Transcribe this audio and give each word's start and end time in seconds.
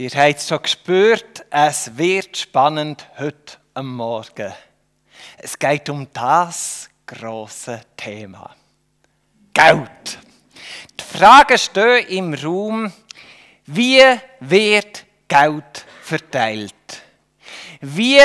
Ihr 0.00 0.08
habt 0.12 0.38
es 0.38 0.48
schon 0.48 0.62
gespürt, 0.62 1.44
es 1.50 1.98
wird 1.98 2.34
spannend 2.34 3.06
heute 3.18 3.58
am 3.74 3.96
Morgen. 3.96 4.50
Es 5.36 5.58
geht 5.58 5.90
um 5.90 6.08
das 6.10 6.88
große 7.04 7.82
Thema. 7.98 8.56
Geld. 9.52 10.18
Die 10.98 11.18
Frage 11.18 11.58
steht 11.58 12.08
im 12.08 12.32
Raum, 12.32 12.90
wie 13.66 14.02
wird 14.40 15.04
Geld 15.28 15.84
verteilt? 16.00 17.02
Wie 17.82 18.22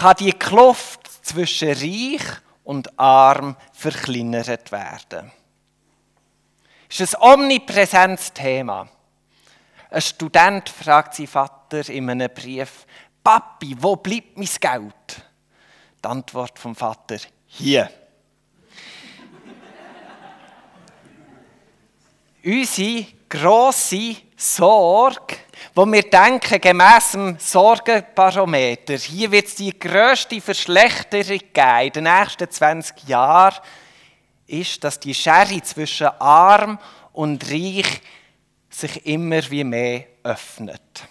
kann 0.00 0.16
die 0.18 0.32
Kluft 0.32 1.08
zwischen 1.24 1.68
reich 1.68 2.26
und 2.64 2.98
arm 2.98 3.54
verkleinert 3.72 4.72
werden? 4.72 5.30
Das 6.88 6.98
ist 6.98 7.14
ein 7.14 7.34
omnipräsentes 7.34 8.32
Thema. 8.32 8.88
Ein 9.92 10.00
Student 10.00 10.68
fragt 10.70 11.14
seinen 11.14 11.26
Vater 11.26 11.86
in 11.90 12.08
einem 12.08 12.30
Brief, 12.32 12.86
Papi, 13.22 13.76
wo 13.78 13.96
bleibt 13.96 14.38
mein 14.38 14.48
Geld? 14.58 15.22
Die 16.02 16.08
Antwort 16.08 16.58
vom 16.58 16.74
Vater, 16.74 17.18
hier. 17.46 17.90
Unsere 22.42 23.04
grosse 23.28 24.16
Sorge, 24.34 25.36
wo 25.74 25.84
wir 25.84 26.08
denken, 26.08 26.58
gemäss 26.58 27.12
dem 27.12 27.38
Sorgenbarometer, 27.38 28.96
hier 28.96 29.30
wird 29.30 29.48
es 29.48 29.56
die 29.56 29.78
grösste 29.78 30.40
Verschlechterung 30.40 31.40
geben 31.52 31.80
in 31.82 31.92
den 31.92 32.04
nächsten 32.04 32.50
20 32.50 33.08
Jahren, 33.08 33.60
ist, 34.46 34.82
dass 34.82 34.98
die 34.98 35.14
Schere 35.14 35.62
zwischen 35.62 36.08
arm 36.18 36.78
und 37.12 37.44
reich 37.50 38.00
sich 38.74 39.06
immer 39.06 39.40
wie 39.50 39.64
mehr 39.64 40.04
öffnet. 40.22 41.04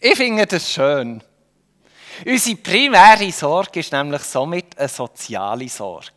Ich 0.00 0.16
finde 0.16 0.46
das 0.46 0.70
schön. 0.70 1.22
Unsere 2.26 2.56
primäre 2.56 3.30
Sorge 3.32 3.80
ist 3.80 3.92
nämlich 3.92 4.22
somit 4.22 4.78
eine 4.78 4.88
soziale 4.88 5.68
Sorge. 5.68 6.10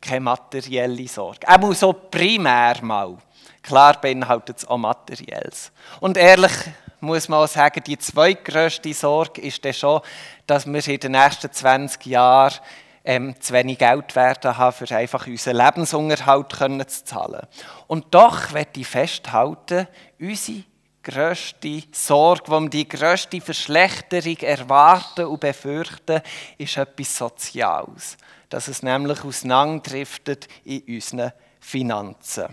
Keine 0.00 0.20
materielle 0.20 1.08
Sorge. 1.08 1.46
Er 1.46 1.58
muss 1.58 1.80
so 1.80 1.92
primär 1.92 2.76
mal. 2.82 3.16
Klar 3.62 4.00
beinhaltet 4.00 4.58
es 4.58 4.66
auch 4.66 4.78
Materielles. 4.78 5.72
Und 6.00 6.16
ehrlich 6.16 6.52
muss 7.00 7.28
man 7.28 7.40
auch 7.40 7.48
sagen, 7.48 7.82
die 7.86 7.98
zweitgrößte 7.98 8.94
Sorge 8.94 9.40
ist 9.42 9.64
dann 9.64 9.74
schon, 9.74 10.00
dass 10.46 10.66
wir 10.66 10.86
in 10.88 11.00
den 11.00 11.12
nächsten 11.12 11.52
20 11.52 12.06
Jahren 12.06 12.54
ähm, 13.04 13.40
zu 13.40 13.52
wenig 13.54 13.78
Geld 13.78 14.14
werden 14.14 14.56
haben, 14.56 14.74
für 14.74 14.94
einfach 14.94 15.26
unseren 15.26 15.56
Lebensunterhalt 15.56 16.52
zu 16.90 17.04
zahlen. 17.04 17.46
Und 17.86 18.14
doch 18.14 18.50
möchte 18.52 18.80
ich 18.80 18.86
festhalten, 18.86 19.86
unsere 20.18 20.64
grösste 21.02 21.82
Sorge, 21.92 22.44
die 22.44 22.50
wir 22.50 22.68
die 22.68 22.88
grösste 22.88 23.40
Verschlechterung 23.40 24.36
erwarten 24.38 25.26
und 25.26 25.40
befürchten, 25.40 26.20
ist 26.58 26.76
etwas 26.76 27.16
Soziales. 27.16 28.16
Dass 28.48 28.68
es 28.68 28.82
nämlich 28.82 29.24
auseinanderdriftet 29.24 30.48
in 30.64 30.82
unseren 30.82 31.32
Finanzen. 31.60 32.46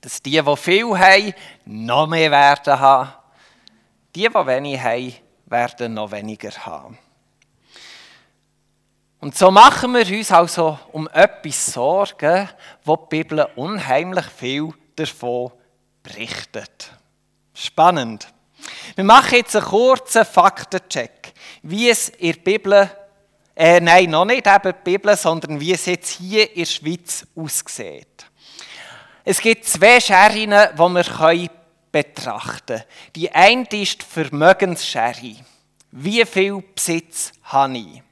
Dass 0.00 0.22
die, 0.22 0.40
die 0.40 0.56
viel 0.56 0.98
haben, 0.98 1.34
noch 1.64 2.06
mehr 2.06 2.30
werden 2.30 2.78
haben. 2.78 3.12
Die, 4.14 4.28
die 4.28 4.34
wenig 4.34 4.80
haben, 4.80 5.14
werden 5.46 5.94
noch 5.94 6.12
weniger 6.12 6.50
haben. 6.50 6.98
Und 9.20 9.36
so 9.36 9.50
machen 9.50 9.94
wir 9.94 10.06
uns 10.16 10.30
also 10.30 10.78
um 10.92 11.08
etwas 11.08 11.72
Sorgen, 11.72 12.48
wo 12.84 12.96
die 12.96 13.22
Bibel 13.22 13.48
unheimlich 13.56 14.26
viel 14.26 14.72
davon 14.94 15.50
berichtet. 16.04 16.92
Spannend. 17.52 18.28
Wir 18.94 19.04
machen 19.04 19.34
jetzt 19.34 19.56
einen 19.56 19.64
kurzen 19.64 20.24
Faktencheck, 20.24 21.32
wie 21.62 21.90
es 21.90 22.10
in 22.10 22.32
der 22.32 22.40
Bibel, 22.40 22.90
äh, 23.56 23.80
nein, 23.80 24.10
noch 24.10 24.24
nicht 24.24 24.46
eben 24.46 24.72
die 24.72 24.90
Bibel, 24.90 25.16
sondern 25.16 25.58
wie 25.58 25.72
es 25.72 25.86
jetzt 25.86 26.10
hier 26.10 26.48
in 26.50 26.62
der 26.62 26.66
Schweiz 26.66 27.26
aussieht. 27.34 28.26
Es 29.24 29.40
gibt 29.40 29.64
zwei 29.64 30.00
Scherien, 30.00 30.50
die 30.50 30.78
wir 30.78 31.50
betrachten 31.90 32.66
können. 32.66 32.84
Die 33.16 33.32
eine 33.32 33.66
ist 33.72 34.00
die 34.00 34.06
Vermögensschere. 34.06 35.36
Wie 35.90 36.24
viel 36.24 36.62
Besitz 36.74 37.32
habe 37.42 37.78
ich? 37.78 38.02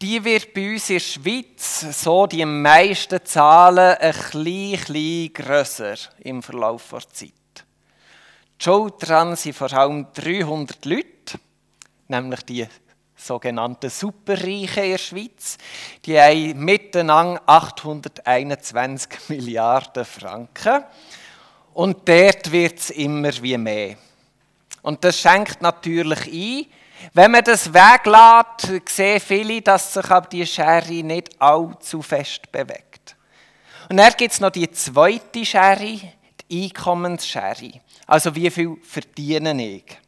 Die 0.00 0.24
wird 0.24 0.54
bei 0.54 0.72
uns 0.72 0.88
in 0.88 0.96
der 0.96 1.00
Schweiz 1.00 2.02
so 2.02 2.26
die 2.26 2.44
meisten 2.44 3.24
Zahlen 3.24 3.96
ein 3.98 4.14
bisschen, 4.32 5.32
grösser 5.32 5.94
im 6.20 6.42
Verlauf 6.42 6.88
der 6.90 7.08
Zeit. 7.10 7.32
Die 8.58 8.64
Schuld 8.64 8.94
daran 9.00 9.36
sind 9.36 9.56
vor 9.56 9.72
allem 9.72 10.06
300 10.14 10.84
Leute, 10.84 11.38
nämlich 12.08 12.42
die 12.42 12.66
sogenannten 13.14 13.90
Superreichen 13.90 14.84
in 14.84 14.90
der 14.92 14.98
Schweiz. 14.98 15.58
Die 16.06 16.18
haben 16.18 16.64
miteinander 16.64 17.42
821 17.44 19.10
Milliarden 19.28 20.04
Franken. 20.04 20.84
Und 21.74 22.08
dort 22.08 22.50
wird 22.50 22.78
es 22.78 22.90
immer 22.90 23.30
wie 23.42 23.58
mehr. 23.58 23.96
Und 24.82 25.04
das 25.04 25.20
schenkt 25.20 25.60
natürlich 25.60 26.26
ein, 26.26 26.66
wenn 27.14 27.30
man 27.30 27.44
das 27.44 27.72
weglässt, 27.72 28.88
sehen 28.88 29.20
viele, 29.20 29.62
dass 29.62 29.94
sich 29.94 30.10
aber 30.10 30.28
die 30.28 30.46
Schere 30.46 31.02
nicht 31.02 31.40
allzu 31.40 32.02
fest 32.02 32.50
bewegt. 32.52 33.16
Und 33.88 33.96
dann 33.96 34.12
gibt 34.16 34.32
es 34.32 34.40
noch 34.40 34.50
die 34.50 34.70
zweite 34.70 35.44
Schere, 35.44 36.00
die 36.48 36.64
Einkommensschere. 36.64 37.72
Also 38.06 38.34
wie 38.34 38.50
viel 38.50 38.76
verdiene 38.82 39.66
ich? 39.66 39.98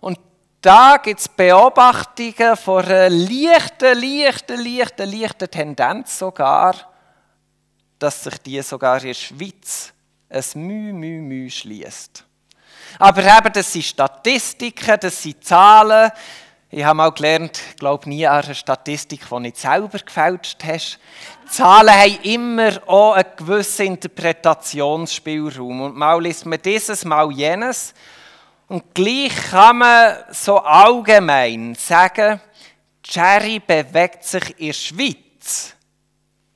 Und 0.00 0.18
da 0.60 0.98
gibt 0.98 1.20
es 1.20 1.28
Beobachtungen 1.28 2.56
von 2.56 2.84
einer 2.84 3.08
leichten, 3.08 3.98
leichten, 3.98 4.62
leichten, 4.62 5.10
leichten 5.10 5.50
Tendenz 5.50 6.18
sogar, 6.18 6.74
dass 7.98 8.24
sich 8.24 8.38
die 8.38 8.60
sogar 8.62 8.98
in 8.98 9.08
der 9.08 9.14
Schweiz 9.14 9.92
ein 10.28 10.44
Müh, 10.54 10.92
Müh, 10.92 11.20
Müh 11.20 11.50
schließt. 11.50 12.24
Aber 12.98 13.22
eben, 13.22 13.52
das 13.52 13.72
sind 13.72 13.84
Statistiken, 13.84 14.98
das 15.00 15.22
sind 15.22 15.44
Zahlen. 15.44 16.10
Ich 16.70 16.84
habe 16.84 16.96
mal 16.96 17.12
gelernt, 17.12 17.60
glaube 17.78 18.08
nie 18.08 18.26
an 18.26 18.44
eine 18.44 18.54
Statistik, 18.54 19.28
die 19.28 19.40
nicht 19.40 19.58
selber 19.58 19.98
gefälscht 19.98 20.64
hast. 20.64 20.98
Zahlen 21.48 21.90
haben 21.90 22.18
immer 22.22 22.88
auch 22.88 23.12
einen 23.12 23.28
gewissen 23.36 23.86
Interpretationsspielraum. 23.88 25.82
Und 25.82 25.96
mal 25.96 26.22
liest 26.22 26.46
man 26.46 26.62
dieses, 26.62 27.04
mal 27.04 27.30
jenes. 27.30 27.92
Und 28.68 28.94
gleich 28.94 29.34
kann 29.50 29.78
man 29.78 30.16
so 30.30 30.58
allgemein 30.60 31.74
sagen, 31.74 32.40
Jerry 33.04 33.58
bewegt 33.58 34.24
sich 34.24 34.58
in 34.58 34.66
der 34.68 34.72
Schweiz 34.72 35.74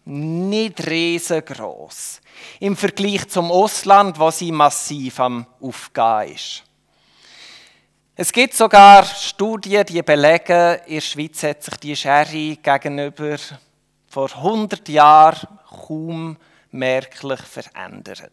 nicht 0.07 0.87
riesengroß 0.87 2.21
im 2.61 2.77
Vergleich 2.77 3.29
zum 3.29 3.51
Ausland, 3.51 4.19
wo 4.19 4.31
sie 4.31 4.53
massiv 4.53 5.21
am 5.21 5.47
Aufgehen 5.61 6.35
ist. 6.35 6.63
Es 8.15 8.33
gibt 8.33 8.55
sogar 8.55 9.05
Studien, 9.05 9.85
die 9.85 10.01
belegen, 10.03 10.79
in 10.87 10.95
der 10.95 11.01
Schweiz 11.03 11.43
hat 11.43 11.63
sich 11.63 11.77
die 11.77 11.97
Schere 11.97 12.57
gegenüber 12.57 13.37
vor 14.09 14.31
100 14.35 14.89
Jahren 14.89 15.47
kaum 15.69 16.37
merklich 16.71 17.41
verändert. 17.41 18.33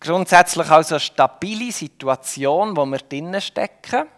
Grundsätzlich 0.00 0.68
also 0.68 0.96
eine 0.96 1.00
stabile 1.00 1.70
Situation, 1.70 2.76
wo 2.76 2.84
wir 2.86 2.98
drinnen 2.98 3.40
stecken. 3.40 4.08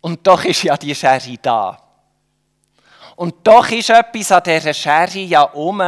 Und 0.00 0.24
doch 0.24 0.44
ist 0.44 0.62
ja 0.62 0.76
die 0.76 0.94
Schere 0.94 1.38
da. 1.42 1.87
Und 3.18 3.34
doch 3.42 3.68
ist 3.72 3.90
etwas 3.90 4.30
an 4.30 4.44
dieser 4.44 4.72
Schere 4.72 5.18
ja 5.18 5.42
um, 5.42 5.80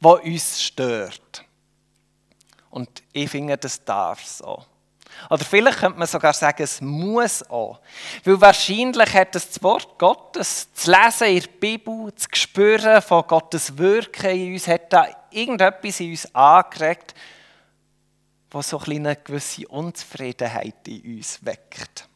was 0.00 0.20
uns 0.22 0.60
stört. 0.60 1.44
Und 2.68 2.88
ich 3.12 3.30
finde, 3.30 3.56
das 3.56 3.84
darf 3.84 4.26
so. 4.26 4.64
Oder 5.30 5.44
vielleicht 5.44 5.78
könnte 5.78 6.00
man 6.00 6.08
sogar 6.08 6.32
sagen, 6.32 6.64
es 6.64 6.80
muss 6.80 7.48
auch. 7.48 7.78
Weil 8.24 8.40
wahrscheinlich 8.40 9.14
hat 9.14 9.36
das 9.36 9.62
Wort 9.62 9.96
Gottes, 10.00 10.68
das 10.74 10.86
Lesen 10.88 11.28
in 11.28 11.40
der 11.42 11.48
Bibel, 11.60 12.10
das 12.12 12.26
Spüren 12.36 13.00
von 13.02 13.24
Gottes 13.24 13.78
Wirken 13.78 14.30
in 14.30 14.54
uns, 14.54 14.66
hat 14.66 14.92
da 14.92 15.06
irgendetwas 15.30 16.00
in 16.00 16.10
uns 16.10 16.34
angeregt, 16.34 17.14
was 18.50 18.70
so 18.70 18.80
eine 18.80 19.14
gewisse 19.14 19.68
Unzufriedenheit 19.68 20.88
in 20.88 21.18
uns 21.18 21.38
weckt. 21.44 22.08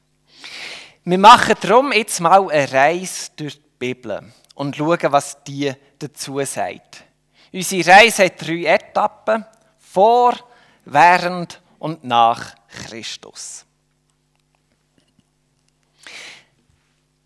Wir 1.05 1.19
machen 1.19 1.55
darum 1.61 1.93
jetzt 1.93 2.19
mal 2.19 2.51
eine 2.51 2.73
Reise 2.73 3.31
durch 3.37 3.61
die 3.61 3.66
Bibel 3.79 4.33
und 4.55 4.77
schauen, 4.77 5.13
was 5.13 5.43
die 5.45 5.73
dazu 5.99 6.43
sagt. 6.45 7.05
Unsere 7.53 7.91
Reise 7.91 8.25
hat 8.25 8.41
drei 8.41 8.65
Etappen: 8.65 9.45
vor, 9.79 10.35
während 10.85 11.61
und 11.79 12.05
nach 12.05 12.55
Christus. 12.69 13.65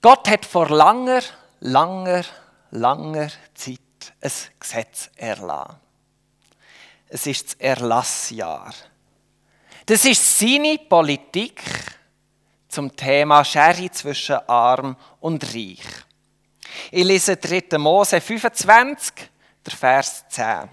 Gott 0.03 0.29
hat 0.29 0.47
vor 0.47 0.69
langer, 0.69 1.23
langer, 1.61 2.25
langer 2.71 3.29
Zeit 3.55 3.79
ein 4.23 4.31
Gesetz 4.59 5.11
erlassen. 5.17 5.77
es 7.09 7.27
ist 7.27 7.47
das 7.47 7.55
Erlassjahr. 7.55 8.73
Das 9.85 10.05
ist 10.05 10.39
seine 10.39 10.79
Politik 10.79 11.63
zum 12.69 12.95
Thema 12.95 13.45
Schere 13.45 13.91
zwischen 13.91 14.37
Arm 14.47 14.97
und 15.19 15.45
Reich. 15.53 15.83
Ich 16.91 17.05
lese 17.05 17.37
3. 17.37 17.79
Mose 17.79 18.21
25, 18.21 19.13
der 19.67 19.73
Vers 19.73 20.25
10. 20.29 20.69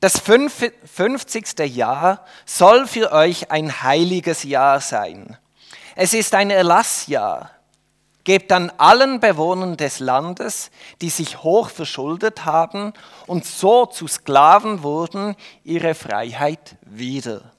Das 0.00 0.20
50. 0.20 1.58
Jahr 1.74 2.24
soll 2.44 2.86
für 2.86 3.10
euch 3.12 3.50
ein 3.50 3.82
heiliges 3.82 4.42
Jahr 4.42 4.80
sein. 4.80 5.38
Es 5.96 6.12
ist 6.12 6.34
ein 6.34 6.50
Erlassjahr. 6.50 7.50
Gebt 8.24 8.52
an 8.52 8.72
allen 8.78 9.20
Bewohnern 9.20 9.76
des 9.76 10.00
Landes, 10.00 10.70
die 11.02 11.10
sich 11.10 11.42
hoch 11.42 11.70
verschuldet 11.70 12.44
haben 12.44 12.92
und 13.26 13.44
so 13.44 13.86
zu 13.86 14.06
Sklaven 14.06 14.82
wurden, 14.82 15.36
ihre 15.62 15.94
Freiheit 15.94 16.76
wieder. 16.82 17.52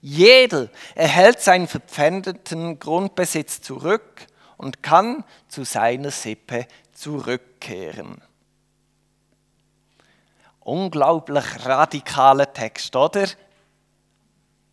Jeder 0.00 0.68
erhält 0.94 1.40
seinen 1.40 1.66
verpfändeten 1.66 2.78
Grundbesitz 2.78 3.62
zurück 3.62 4.26
und 4.56 4.82
kann 4.82 5.24
zu 5.48 5.64
seiner 5.64 6.10
Sippe 6.10 6.66
zurückkehren. 6.92 8.22
Unglaublich 10.60 11.44
radikaler 11.64 12.52
Text, 12.52 12.94
oder? 12.96 13.26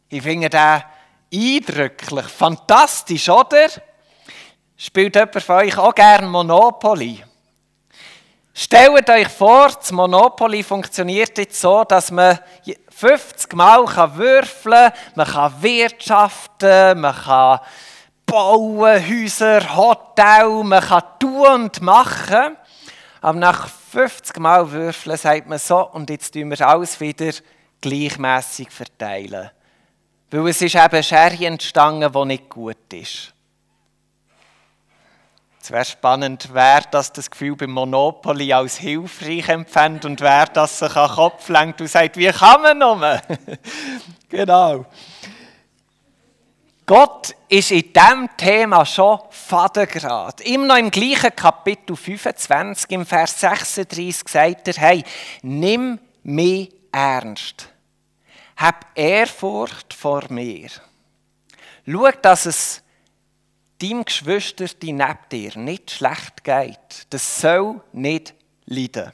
Ich 0.09 0.21
finde 0.21 0.49
den 0.49 0.83
eindrücklich, 1.33 2.25
fantastisch, 2.25 3.29
oder? 3.29 3.67
Spielt 4.77 5.15
jemand 5.15 5.43
von 5.43 5.55
euch 5.57 5.77
auch 5.77 5.93
gerne 5.93 6.27
Monopoly? 6.27 7.23
Stellt 8.53 9.09
euch 9.09 9.27
vor, 9.29 9.69
das 9.69 9.91
Monopoly 9.91 10.63
funktioniert 10.63 11.37
jetzt 11.37 11.61
so, 11.61 11.83
dass 11.85 12.11
man 12.11 12.39
50 12.89 13.53
Mal 13.53 13.85
würfeln 14.15 14.91
kann, 14.91 14.93
man 15.15 15.27
kann 15.27 15.61
wirtschaften, 15.61 16.99
man 16.99 17.15
kann 17.15 17.59
bauen, 18.31 19.09
Häuser, 19.09 19.75
Hotel, 19.75 20.63
man 20.63 20.81
kann 20.81 21.03
tun 21.19 21.47
und 21.47 21.81
machen. 21.81 22.55
Aber 23.19 23.37
nach 23.37 23.67
50 23.67 24.39
Mal 24.39 24.71
würfeln 24.71 25.17
sagt 25.17 25.47
man 25.47 25.59
so, 25.59 25.85
und 25.89 26.09
jetzt 26.09 26.33
tun 26.33 26.49
wir 26.49 26.65
alles 26.65 26.99
wieder 27.01 27.31
gleichmäßig 27.81 28.71
verteilen. 28.71 29.51
Weil 30.29 30.47
es 30.47 30.61
ist 30.61 30.75
eben 30.75 31.03
Schere 31.03 31.45
entstanden, 31.45 32.11
die 32.11 32.25
nicht 32.25 32.49
gut 32.49 32.93
ist. 32.93 33.33
Es 35.61 35.69
wäre 35.69 35.85
spannend, 35.85 36.49
wer 36.53 36.81
das, 36.89 37.13
das 37.13 37.29
Gefühl 37.29 37.55
beim 37.55 37.71
Monopoly 37.71 38.51
als 38.53 38.77
hilfreich 38.77 39.47
empfindet 39.49 40.05
und 40.05 40.21
wer 40.21 40.45
das 40.45 40.79
sich 40.79 40.95
an 40.95 41.09
den 41.09 41.15
Kopf 41.15 41.49
lenkt 41.49 41.81
und 41.81 41.87
sagt, 41.87 42.17
wie 42.17 42.31
kann 42.31 42.61
man 42.61 42.79
nur? 42.79 43.21
genau. 44.29 44.85
Gott 46.91 47.33
ist 47.47 47.71
in 47.71 47.93
diesem 47.93 48.29
Thema 48.35 48.85
schon 48.85 49.17
Vatergrad. 49.29 50.41
Immer 50.41 50.65
noch 50.65 50.75
im 50.75 50.91
gleichen 50.91 51.33
Kapitel 51.33 51.95
25, 51.95 52.91
im 52.91 53.05
Vers 53.05 53.39
36, 53.39 54.27
sagt 54.27 54.67
er, 54.67 54.73
hey, 54.73 55.03
nimm 55.41 55.99
mich 56.23 56.69
ernst. 56.91 57.69
Hab 58.57 58.87
Ehrfurcht 58.93 59.93
vor 59.93 60.25
mir. 60.27 60.67
Schau, 61.87 62.11
dass 62.21 62.45
es 62.45 62.83
deinem 63.81 64.03
Geschwister 64.03 64.65
die 64.65 64.91
neben 64.91 65.17
dir 65.31 65.57
nicht 65.57 65.91
schlecht 65.91 66.43
geht. 66.43 67.07
Das 67.09 67.39
soll 67.39 67.79
nicht 67.93 68.33
leiden. 68.65 69.13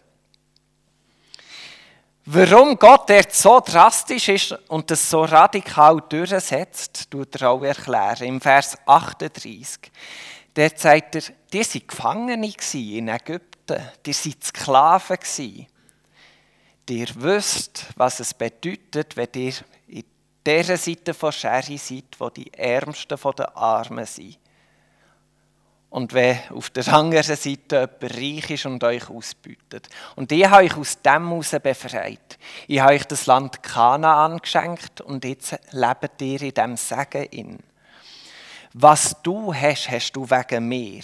Warum 2.29 2.77
Gott 2.77 3.09
jetzt 3.09 3.41
so 3.41 3.61
drastisch 3.61 4.27
ist 4.27 4.51
und 4.67 4.91
das 4.91 5.09
so 5.09 5.23
radikal 5.23 6.03
durchsetzt, 6.09 7.09
tut 7.09 7.33
er 7.39 7.51
auch 7.51 7.63
erklären. 7.63 8.27
Im 8.27 8.41
Vers 8.41 8.77
38. 8.85 9.89
Dort 10.53 10.77
sagt 10.77 11.15
er, 11.15 11.21
die 11.53 11.59
waren 11.59 11.87
Gefangene 11.87 12.53
in 12.73 13.07
Ägypten, 13.07 13.81
die 14.05 14.13
waren 14.13 14.41
Sklaven. 14.43 15.67
Ihr 16.89 17.07
wisst, 17.15 17.85
was 17.95 18.19
es 18.19 18.33
bedeutet, 18.33 19.15
wenn 19.15 19.29
ihr 19.35 19.53
in 19.87 20.03
dieser 20.45 20.75
Seite 20.75 21.13
von 21.13 21.31
Sherry 21.31 21.77
seid, 21.77 22.13
wo 22.17 22.29
die 22.29 22.51
Ärmsten 22.53 23.17
den 23.17 23.45
Armen 23.45 24.05
sind. 24.05 24.37
Und 25.97 26.13
wenn 26.13 26.37
auf 26.53 26.69
der 26.69 26.87
anderen 26.93 27.35
Seite 27.35 27.89
jemand 27.99 28.03
reich 28.03 28.51
ist 28.51 28.67
und 28.67 28.83
euch 28.83 29.09
ausbeutet. 29.09 29.89
Und 30.15 30.31
ich 30.31 30.47
habe 30.47 30.63
euch 30.63 30.77
aus 30.77 31.01
dem 31.01 31.29
heraus 31.29 31.55
befreit. 31.63 32.37
Ich 32.67 32.79
habe 32.79 32.93
euch 32.93 33.05
das 33.05 33.25
Land 33.25 33.63
Kanaan 33.63 34.37
geschenkt 34.37 35.01
und 35.01 35.25
jetzt 35.25 35.57
lebt 35.71 36.21
ihr 36.21 36.39
in 36.43 36.53
diesem 36.53 36.77
Segen 36.77 37.23
in. 37.31 37.59
Was 38.73 39.15
du 39.23 39.51
hast, 39.51 39.89
hast 39.89 40.11
du 40.11 40.29
wegen 40.29 40.67
mir. 40.67 41.01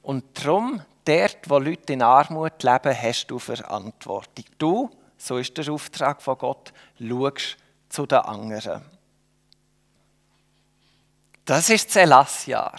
Und 0.00 0.24
darum, 0.42 0.80
dort, 1.04 1.40
wo 1.44 1.58
Leute 1.58 1.92
in 1.92 2.00
Armut 2.00 2.62
leben, 2.62 2.96
hast 2.98 3.26
du 3.26 3.38
Verantwortung. 3.38 4.46
Du, 4.56 4.90
so 5.18 5.36
ist 5.36 5.54
der 5.58 5.70
Auftrag 5.70 6.22
von 6.22 6.38
Gott, 6.38 6.72
schaust 6.98 7.58
zu 7.90 8.06
den 8.06 8.20
anderen. 8.20 8.80
Das 11.44 11.68
ist 11.68 11.88
das 11.88 11.96
Elassjahr 11.96 12.78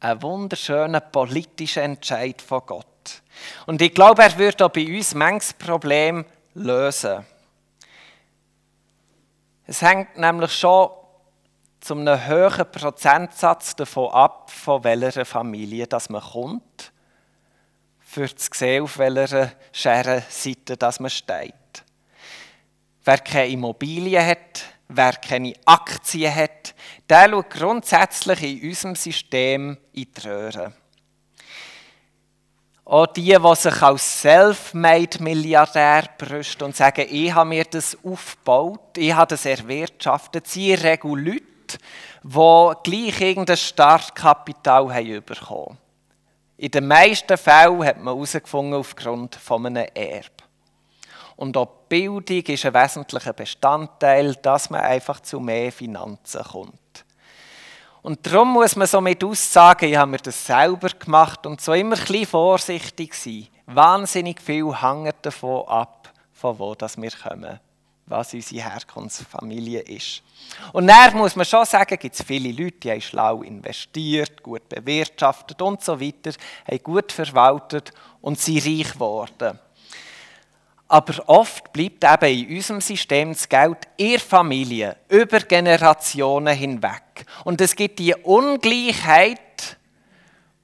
ein 0.00 0.22
wunderschöner 0.22 1.00
politischer 1.00 1.82
Entscheid 1.82 2.40
von 2.40 2.62
Gott. 2.66 3.22
Und 3.66 3.82
ich 3.82 3.94
glaube, 3.94 4.22
er 4.22 4.36
wird 4.38 4.62
auch 4.62 4.70
bei 4.70 4.86
uns 4.86 5.14
manches 5.14 5.52
Problem 5.52 6.24
lösen. 6.54 7.24
Es 9.66 9.82
hängt 9.82 10.16
nämlich 10.16 10.52
schon 10.52 10.90
zu 11.80 11.94
einem 11.94 12.26
höheren 12.26 12.70
Prozentsatz 12.70 13.76
davon 13.76 14.10
ab, 14.12 14.50
von 14.50 14.82
welcher 14.82 15.24
Familie 15.24 15.86
das 15.86 16.08
man 16.08 16.22
kommt, 16.22 16.92
für 18.00 18.34
zu 18.34 18.48
sehen, 18.52 18.84
auf 18.84 18.98
welcher 18.98 19.52
Scherenseite 19.72 20.76
das 20.76 21.00
man 21.00 21.10
steht. 21.10 21.54
Wer 23.04 23.18
keine 23.18 23.48
Immobilien 23.48 24.26
hat, 24.26 24.64
wer 24.88 25.12
keine 25.12 25.54
Aktien 25.64 26.34
hat, 26.34 26.74
der 27.08 27.28
schaut 27.30 27.50
grundsätzlich 27.50 28.42
in 28.42 28.68
unserem 28.68 28.94
System 28.94 29.76
in 29.92 30.06
die 30.12 30.20
Röhre. 30.26 30.72
Auch 32.84 33.06
die, 33.06 33.36
die 33.36 33.54
sich 33.54 33.82
als 33.82 34.22
Self-Made-Milliardär 34.22 36.04
brüsten 36.16 36.64
und 36.64 36.76
sagen, 36.76 37.06
ich 37.10 37.34
habe 37.34 37.50
mir 37.50 37.64
das 37.64 37.98
aufgebaut, 38.02 38.96
ich 38.96 39.12
habe 39.12 39.28
das 39.28 39.44
erwirtschaftet, 39.44 40.46
sie 40.46 40.72
regeln 40.72 41.22
Leute, 41.22 41.44
die 42.22 42.72
gleich 42.82 43.20
irgendein 43.20 43.58
Startkapital 43.58 44.94
haben 44.94 45.22
bekommen. 45.22 45.76
In 46.56 46.70
den 46.70 46.86
meisten 46.88 47.36
Fällen 47.36 47.84
hat 47.84 47.98
man 47.98 48.14
herausgefunden 48.14 48.74
aufgrund 48.74 49.34
von 49.36 49.66
einem 49.66 49.86
Erbe. 49.94 50.37
Und 51.38 51.56
auch 51.56 51.68
Bildung 51.88 52.42
ist 52.42 52.66
ein 52.66 52.74
wesentlicher 52.74 53.32
Bestandteil, 53.32 54.34
dass 54.34 54.70
man 54.70 54.80
einfach 54.80 55.20
zu 55.20 55.38
mehr 55.38 55.70
Finanzen 55.70 56.42
kommt. 56.42 57.04
Und 58.02 58.26
darum 58.26 58.54
muss 58.54 58.74
man 58.74 58.88
so 58.88 59.00
mit 59.00 59.22
Aussagen, 59.22 59.88
ich 59.88 59.96
habe 59.96 60.10
mir 60.10 60.18
das 60.18 60.44
selber 60.44 60.88
gemacht 60.88 61.46
und 61.46 61.60
so 61.60 61.74
immer 61.74 61.94
ein 61.96 62.04
bisschen 62.04 62.26
vorsichtig 62.26 63.14
sein. 63.14 63.46
Wahnsinnig 63.66 64.42
viel 64.42 64.74
hängt 64.82 65.14
davon 65.22 65.68
ab, 65.68 66.12
von 66.32 66.58
wo 66.58 66.74
das 66.74 67.00
wir 67.00 67.12
kommen, 67.12 67.60
was 68.06 68.34
unsere 68.34 68.68
Herkunftsfamilie 68.72 69.82
ist. 69.82 70.22
Und 70.72 70.88
dann 70.88 71.16
muss 71.16 71.36
man 71.36 71.46
schon 71.46 71.64
sagen, 71.66 71.98
gibt 72.00 72.16
es 72.16 72.26
viele 72.26 72.50
Leute, 72.50 72.78
die 72.80 72.90
haben 72.90 73.00
schlau 73.00 73.42
investiert, 73.42 74.42
gut 74.42 74.68
bewirtschaftet 74.68 75.62
und 75.62 75.84
so 75.84 76.00
weiter, 76.00 76.32
haben 76.68 76.82
gut 76.82 77.12
verwaltet 77.12 77.92
und 78.22 78.40
sind 78.40 78.66
reich 78.66 78.92
geworden. 78.92 79.60
Aber 80.90 81.28
oft 81.28 81.70
bleibt 81.72 82.02
eben 82.02 82.38
in 82.38 82.56
unserem 82.56 82.80
System 82.80 83.34
das 83.34 83.46
Geld 83.46 83.76
in 83.98 84.18
Familie 84.18 84.96
über 85.10 85.40
Generationen 85.40 86.56
hinweg. 86.56 87.26
Und 87.44 87.60
es 87.60 87.76
gibt 87.76 87.98
die 87.98 88.14
Ungleichheit, 88.14 89.76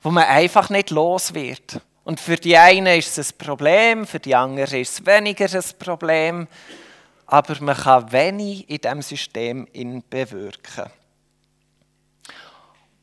wo 0.00 0.10
man 0.10 0.24
einfach 0.24 0.70
nicht 0.70 0.88
los 0.88 1.34
wird. 1.34 1.80
Und 2.04 2.20
für 2.20 2.36
die 2.36 2.56
einen 2.56 2.98
ist 2.98 3.18
es 3.18 3.32
ein 3.32 3.38
Problem, 3.38 4.06
für 4.06 4.18
die 4.18 4.34
anderen 4.34 4.80
ist 4.80 5.00
es 5.00 5.06
weniger 5.06 5.44
ein 5.44 5.78
Problem. 5.78 6.48
Aber 7.26 7.56
man 7.60 7.76
kann 7.76 8.10
wenig 8.10 8.68
in 8.70 8.78
diesem 8.78 9.02
System 9.02 9.68
bewirken. 10.08 10.90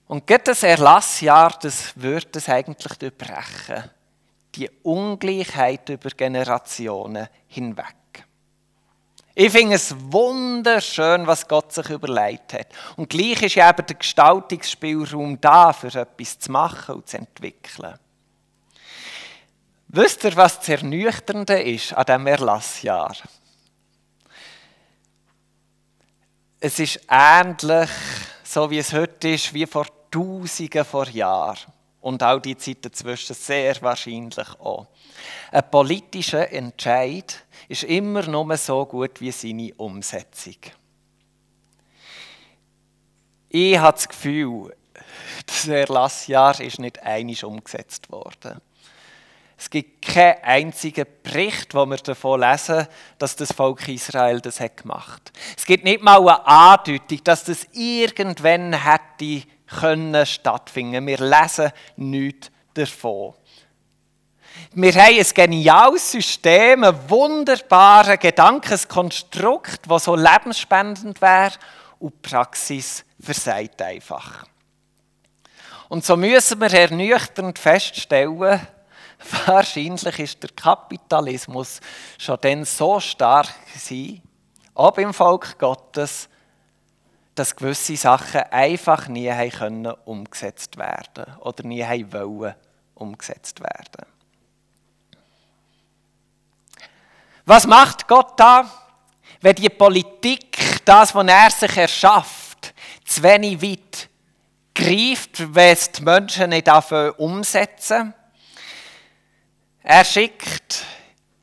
Und 0.07 0.25
gerade 0.25 0.43
das 0.43 0.63
Erlassjahr, 0.63 1.57
das 1.61 1.93
würde 1.95 2.29
es 2.33 2.49
eigentlich 2.49 2.97
durchbrechen 2.97 3.89
die 4.55 4.69
Ungleichheit 4.83 5.89
über 5.89 6.09
Generationen 6.09 7.27
hinweg. 7.47 7.95
Ich 9.33 9.51
finde 9.51 9.75
es 9.75 9.95
wunderschön, 9.97 11.25
was 11.25 11.47
Gott 11.47 11.71
sich 11.71 11.89
überlegt 11.89 12.53
hat. 12.53 12.67
Und 12.97 13.09
gleich 13.09 13.41
ist 13.41 13.55
ja 13.55 13.69
eben 13.69 13.85
der 13.85 13.95
Gestaltungsspielraum 13.95 15.39
da, 15.39 15.71
für 15.71 15.87
etwas 15.87 16.37
zu 16.37 16.51
machen 16.51 16.95
und 16.95 17.07
zu 17.07 17.17
entwickeln. 17.17 17.97
Wisst 19.87 20.23
ihr, 20.23 20.35
was 20.35 20.59
das 20.59 20.69
Ernüchternde 20.69 21.61
ist 21.61 21.93
an 21.93 22.05
diesem 22.05 22.27
Erlassjahr? 22.27 23.15
Es 26.59 26.79
ist 26.79 26.99
ähnlich, 27.09 27.89
so 28.43 28.69
wie 28.69 28.77
es 28.77 28.93
heute 28.93 29.29
ist, 29.29 29.53
wie 29.53 29.65
vor 29.65 29.87
Tausenden 30.11 30.85
vor 30.85 31.07
Jahren. 31.07 31.73
Und 32.01 32.23
auch 32.23 32.39
die 32.39 32.57
Zeit 32.57 32.83
dazwischen 32.83 33.35
sehr 33.35 33.79
wahrscheinlich 33.81 34.49
auch. 34.59 34.87
Ein 35.51 35.69
politischer 35.69 36.51
Entscheid 36.51 37.45
ist 37.69 37.83
immer 37.83 38.23
nur 38.27 38.57
so 38.57 38.85
gut 38.85 39.21
wie 39.21 39.31
seine 39.31 39.73
Umsetzung. 39.75 40.57
Ich 43.49 43.77
habe 43.77 43.93
das 43.93 44.09
Gefühl, 44.09 44.75
das 45.45 45.67
Erlassjahr 45.67 46.59
ist 46.59 46.79
nicht 46.79 47.03
einig 47.03 47.43
umgesetzt 47.43 48.11
worden. 48.11 48.61
Es 49.61 49.69
gibt 49.69 50.01
keinen 50.03 50.43
einzigen 50.43 51.05
Bericht, 51.21 51.75
wo 51.75 51.85
wir 51.85 51.97
davon 51.97 52.39
lesen, 52.39 52.87
dass 53.19 53.35
das 53.35 53.51
Volk 53.51 53.87
Israel 53.89 54.41
das 54.41 54.59
hat 54.59 54.77
gemacht. 54.77 55.31
Es 55.55 55.65
gibt 55.65 55.83
nicht 55.83 56.01
mal 56.01 56.17
eine 56.17 56.47
Andeutung, 56.47 57.23
dass 57.23 57.43
das 57.43 57.67
irgendwann 57.71 58.73
hätte 58.73 59.47
können 59.79 60.25
stattfinden. 60.25 61.07
Wir 61.07 61.17
lesen 61.17 61.71
nichts 61.95 62.51
davon. 62.73 63.33
Wir 64.73 64.93
haben 64.93 65.17
ein 65.17 65.33
geniales 65.33 66.11
System, 66.11 66.83
ein 66.83 67.09
wunderbares 67.09 68.19
Gedankenskonstrukt, 68.19 69.89
das 69.89 70.03
so 70.03 70.15
lebensspendend 70.15 71.21
wäre 71.21 71.53
und 71.99 72.13
die 72.13 72.29
Praxis 72.29 73.05
versagt 73.19 73.81
einfach. 73.81 74.45
Und 75.89 76.05
so 76.05 76.15
müssen 76.15 76.59
wir 76.59 76.71
ernüchternd 76.71 77.59
feststellen, 77.59 78.61
Wahrscheinlich 79.45 80.19
ist 80.19 80.43
der 80.43 80.49
Kapitalismus 80.51 81.79
schon 82.17 82.37
dann 82.41 82.65
so 82.65 82.99
stark 82.99 83.49
gewesen, 83.73 84.21
auch 84.73 84.97
im 84.97 85.13
Volk 85.13 85.59
Gottes, 85.59 86.27
dass 87.41 87.55
gewisse 87.55 87.97
Sachen 87.97 88.41
einfach 88.51 89.07
nie 89.07 89.31
können 89.49 89.91
umgesetzt 90.05 90.77
werden 90.77 91.25
oder 91.39 91.63
nie 91.63 91.83
wollen 92.11 92.53
umgesetzt 92.93 93.59
werden. 93.59 94.05
Was 97.43 97.65
macht 97.65 98.07
Gott 98.07 98.39
da, 98.39 98.69
wenn 99.41 99.55
die 99.55 99.69
Politik, 99.69 100.85
das, 100.85 101.15
was 101.15 101.27
er 101.27 101.49
sich 101.49 101.77
erschafft, 101.77 102.75
zu 103.05 103.23
wenig 103.23 103.59
weit 103.59 104.07
greift, 104.75 105.55
wenn 105.55 105.73
es 105.73 105.91
die 105.91 106.03
Menschen 106.03 106.51
nicht 106.51 106.69
umsetzen? 107.17 108.13
Er 109.81 110.05
schickt, 110.05 110.85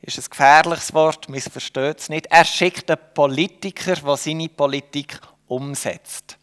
ist 0.01 0.17
ein 0.17 0.29
gefährliches 0.29 0.93
Wort, 0.93 1.27
missversteht 1.27 1.99
es 1.99 2.07
nicht, 2.07 2.27
er 2.27 2.45
schickt 2.45 2.89
einen 2.89 3.01
Politiker, 3.13 3.95
der 3.95 4.15
seine 4.15 4.47
Politik 4.47 5.19
umsetzt. 5.49 6.37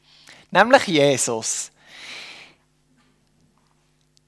Nämlich 0.51 0.87
Jesus. 0.87 1.71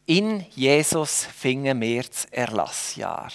In 0.06 0.46
Jesus 0.54 1.26
fingen 1.26 1.78
wir 1.82 2.02
das 2.02 2.24
Erlassjahr. 2.30 3.30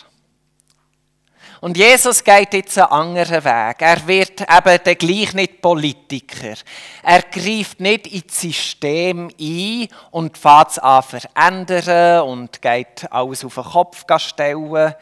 Und 1.62 1.78
Jesus 1.78 2.24
geht 2.24 2.54
jetzt 2.54 2.78
einen 2.78 2.88
anderen 2.88 3.46
Weg. 3.46 3.82
Er 3.82 4.06
wird 4.06 4.42
eben 4.42 4.80
dann 4.84 4.98
gleich 4.98 5.34
nicht 5.34 5.62
Politiker. 5.62 6.56
Er 7.04 7.22
greift 7.22 7.80
nicht 7.80 8.08
ins 8.08 8.42
System 8.42 9.30
ein 9.40 9.88
und 10.12 10.38
fährt 10.38 10.72
es 10.72 10.80
an 10.80 11.04
verändern 11.04 12.28
und 12.28 12.62
geht 12.62 13.10
alles 13.10 13.46
auf 13.46 13.56
den 13.56 13.64
Kopf 13.64 14.04
stellen. 14.18 14.94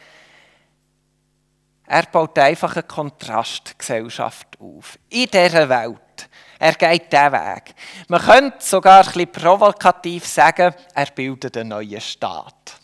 Er 1.86 2.02
baut 2.12 2.38
einfach 2.38 2.74
eine 2.76 2.84
Kontrastgesellschaft 2.84 4.60
auf. 4.60 4.98
In 5.08 5.26
dieser 5.32 5.68
Welt. 5.68 5.98
Er 6.62 6.74
geht 6.74 7.12
diesen 7.12 7.32
Weg. 7.32 7.74
Man 8.06 8.20
könnte 8.20 8.64
sogar 8.64 9.00
ein 9.00 9.06
bisschen 9.06 9.32
provokativ 9.32 10.24
sagen, 10.24 10.72
er 10.94 11.06
bildet 11.06 11.56
einen 11.56 11.70
neuen 11.70 12.00
Staat. 12.00 12.76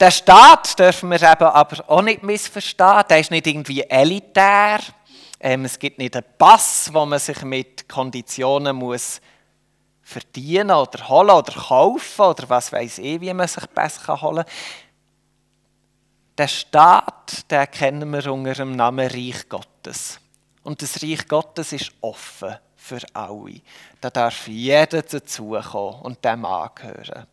Der 0.00 0.10
Staat 0.10 0.78
dürfen 0.78 1.10
wir 1.10 1.20
eben 1.20 1.44
aber 1.44 1.84
auch 1.90 2.00
nicht 2.00 2.22
missverstehen. 2.22 3.02
Der 3.10 3.20
ist 3.20 3.30
nicht 3.30 3.46
irgendwie 3.46 3.82
elitär. 3.82 4.78
Ähm, 5.38 5.66
es 5.66 5.78
gibt 5.78 5.98
nicht 5.98 6.16
einen 6.16 6.24
Pass, 6.38 6.88
wo 6.90 7.04
man 7.04 7.18
sich 7.18 7.42
mit 7.42 7.86
Konditionen 7.86 8.76
muss 8.76 9.20
verdienen 10.00 10.70
oder 10.70 11.06
holen 11.10 11.28
oder 11.28 11.52
kaufen 11.52 12.22
oder 12.22 12.48
was 12.48 12.72
weiß 12.72 12.96
ich, 12.96 13.20
wie 13.20 13.34
man 13.34 13.46
sich 13.46 13.66
besser 13.66 14.22
holen 14.22 14.36
kann. 14.36 14.54
Der 16.38 16.48
Staat, 16.48 17.50
den 17.50 17.70
kennen 17.70 18.10
wir 18.10 18.32
unter 18.32 18.54
dem 18.54 18.74
Namen 18.74 19.06
Reich 19.06 19.46
Gottes. 19.50 20.18
Und 20.66 20.82
das 20.82 21.02
Reich 21.02 21.26
Gottes 21.28 21.72
ist 21.72 21.92
offen 22.00 22.56
für 22.76 23.00
alle. 23.14 23.60
Da 24.00 24.10
darf 24.10 24.48
jeder 24.48 25.02
dazukommen 25.02 26.00
und 26.02 26.24
dem 26.24 26.44
angehören. 26.44 27.26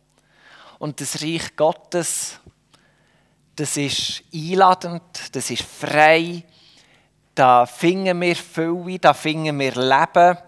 Und 0.78 1.00
das 1.00 1.20
Reich 1.20 1.56
Gottes 1.56 2.38
das 3.56 3.76
ist 3.76 4.24
einladend, 4.34 5.02
das 5.32 5.50
ist 5.50 5.62
frei, 5.62 6.42
da 7.34 7.66
finden 7.66 8.20
wir 8.20 8.36
Fülle, 8.36 8.98
da 8.98 9.12
finden 9.12 9.58
wir 9.58 9.74
Leben. 9.74 10.38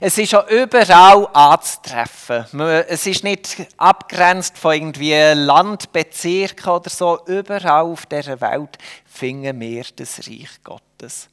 Es 0.00 0.18
ist 0.18 0.34
auch 0.34 0.46
überall 0.48 1.26
anzutreffen. 1.32 2.60
Es 2.86 3.06
ist 3.06 3.24
nicht 3.24 3.66
abgrenzt 3.78 4.58
von 4.58 4.74
irgendwie 4.74 5.14
Landbezirken 5.34 6.72
oder 6.72 6.90
so. 6.90 7.24
Überall 7.26 7.82
auf 7.82 8.04
dieser 8.06 8.40
Welt 8.42 8.76
finden 9.06 9.58
wir 9.58 9.84
das 9.96 10.18
Reich 10.26 10.62
Gottes. 10.62 11.28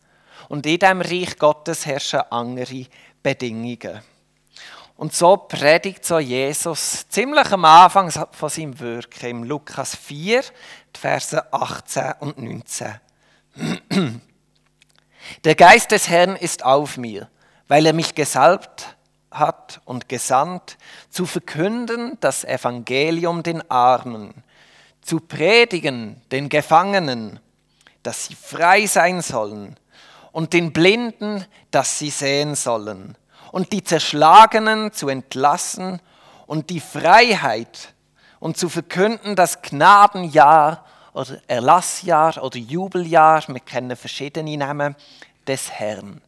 Und 0.51 0.65
in 0.65 0.79
diesem 0.79 0.99
Reich 0.99 1.37
Gottes 1.37 1.85
herrschen 1.85 2.23
andere 2.29 2.85
Bedingungen. 3.23 4.01
Und 4.97 5.13
so 5.13 5.37
predigt 5.37 6.03
so 6.03 6.19
Jesus 6.19 7.07
ziemlich 7.07 7.49
am 7.53 7.63
Anfang 7.63 8.11
von 8.11 8.49
seinem 8.49 8.77
Wirken, 8.77 9.29
im 9.29 9.43
Lukas 9.45 9.95
4, 9.95 10.41
die 10.93 10.99
Verse 10.99 11.53
18 11.53 12.15
und 12.19 12.37
19. 12.37 12.99
Der 15.45 15.55
Geist 15.55 15.91
des 15.91 16.09
Herrn 16.09 16.35
ist 16.35 16.65
auf 16.65 16.97
mir, 16.97 17.29
weil 17.69 17.85
er 17.85 17.93
mich 17.93 18.13
gesalbt 18.13 18.97
hat 19.31 19.79
und 19.85 20.09
gesandt, 20.09 20.77
zu 21.09 21.25
verkünden 21.25 22.17
das 22.19 22.43
Evangelium 22.43 23.41
den 23.41 23.71
Armen, 23.71 24.33
zu 25.01 25.21
predigen 25.21 26.21
den 26.29 26.49
Gefangenen, 26.49 27.39
dass 28.03 28.25
sie 28.25 28.35
frei 28.35 28.85
sein 28.85 29.21
sollen, 29.21 29.77
und 30.31 30.53
den 30.53 30.73
Blinden, 30.73 31.45
dass 31.71 31.99
sie 31.99 32.09
sehen 32.09 32.55
sollen 32.55 33.17
und 33.51 33.73
die 33.73 33.83
Zerschlagenen 33.83 34.93
zu 34.93 35.09
entlassen 35.09 36.01
und 36.47 36.69
die 36.69 36.79
Freiheit 36.79 37.93
und 38.39 38.57
zu 38.57 38.69
verkünden 38.69 39.35
das 39.35 39.61
Gnadenjahr 39.61 40.85
oder 41.13 41.41
Erlassjahr 41.47 42.41
oder 42.43 42.57
Jubeljahr, 42.57 43.43
wir 43.47 43.59
kennen 43.59 43.95
verschiedene 43.95 44.57
Namen, 44.57 44.95
des 45.47 45.71
Herrn. 45.71 46.21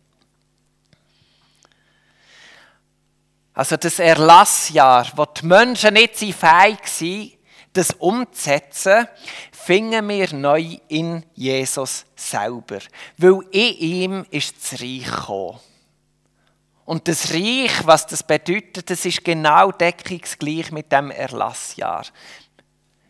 Also 3.53 3.77
das 3.77 3.99
Erlassjahr, 3.99 5.07
wo 5.15 5.25
die 5.25 5.45
Menschen 5.45 5.93
nicht 5.93 6.17
fähig 6.17 6.35
waren, 6.41 7.31
das 7.73 7.91
umzusetzen, 7.91 9.07
fingen 9.51 10.07
wir 10.07 10.33
neu 10.33 10.77
in 10.87 11.25
Jesus 11.33 12.05
selber. 12.15 12.79
Weil 13.17 13.39
in 13.51 13.77
ihm 13.77 14.25
ist 14.29 14.55
das 14.61 14.79
Reich 14.79 15.05
gekommen. 15.05 15.59
Und 16.85 17.07
das 17.07 17.33
Reich, 17.33 17.85
was 17.85 18.07
das 18.07 18.23
bedeutet, 18.23 18.89
das 18.89 19.05
ist 19.05 19.23
genau 19.23 19.71
deckungsgleich 19.71 20.71
mit 20.71 20.91
dem 20.91 21.11
Erlassjahr. 21.11 22.05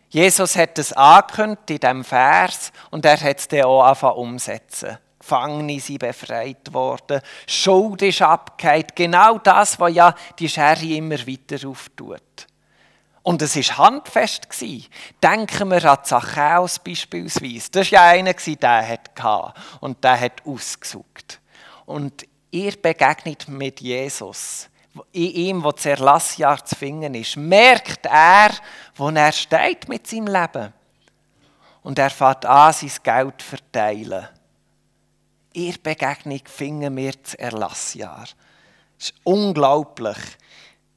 Jesus 0.10 0.56
hat 0.56 0.78
es 0.78 0.94
angekündigt 0.94 1.70
in 1.72 1.80
diesem 1.80 2.04
Vers 2.04 2.72
und 2.92 3.04
er 3.04 3.20
hat 3.20 3.40
es 3.40 3.48
dann 3.48 3.64
auch 3.64 3.84
angefangen 3.84 4.18
umsetzen. 4.18 4.98
Gefangene 5.18 5.80
sind 5.80 6.00
befreit 6.00 6.72
worden, 6.72 7.22
Schuld 7.48 8.02
ist 8.04 8.22
abgehakt. 8.22 8.96
Genau 8.96 9.40
das, 9.40 9.80
was 9.80 9.96
ja 9.96 10.14
die 10.38 10.50
Schere 10.50 10.86
immer 10.86 11.18
weiter 11.26 11.68
auftut. 11.68 12.48
Und 13.24 13.42
es 13.42 13.56
war 13.56 13.78
handfest. 13.78 14.48
Denken 15.24 15.70
wir 15.70 15.86
an 15.86 16.04
Zachäus 16.04 16.78
beispielsweise. 16.78 17.72
Das 17.72 17.92
war 17.92 18.14
ja 18.14 18.20
einer, 18.20 18.34
der 18.34 18.88
hatte 18.88 19.54
und 19.80 20.04
der 20.04 20.20
hat 20.20 20.46
ausgesucht. 20.46 21.40
Und 21.86 22.28
ihr 22.52 22.74
begegnet 22.74 23.48
mit 23.48 23.80
Jesus, 23.80 24.70
in 25.12 25.32
ihm, 25.32 25.64
wo 25.64 25.72
das 25.72 25.86
Erlassjahr 25.86 26.64
zu 26.64 26.76
finden 26.76 27.16
ist, 27.16 27.38
merkt 27.38 28.06
er, 28.06 28.52
wo 28.96 29.10
er 29.10 29.32
steht 29.32 29.88
mit 29.88 30.06
seinem 30.06 30.28
Leben. 30.28 30.74
Und 31.82 31.98
er 32.00 32.10
fängt 32.10 32.46
an, 32.46 32.74
sein 32.74 32.92
Geld 33.02 33.42
zu 33.42 33.48
verteilen. 33.48 34.28
Ihr 35.54 35.76
Begegnung 35.82 36.42
finden 36.46 36.96
wir 36.96 37.14
das 37.14 37.34
Erlassjahr. 37.36 38.26
Es 39.00 39.10
ist 39.10 39.16
unglaublich, 39.24 40.18
Ich 40.18 40.43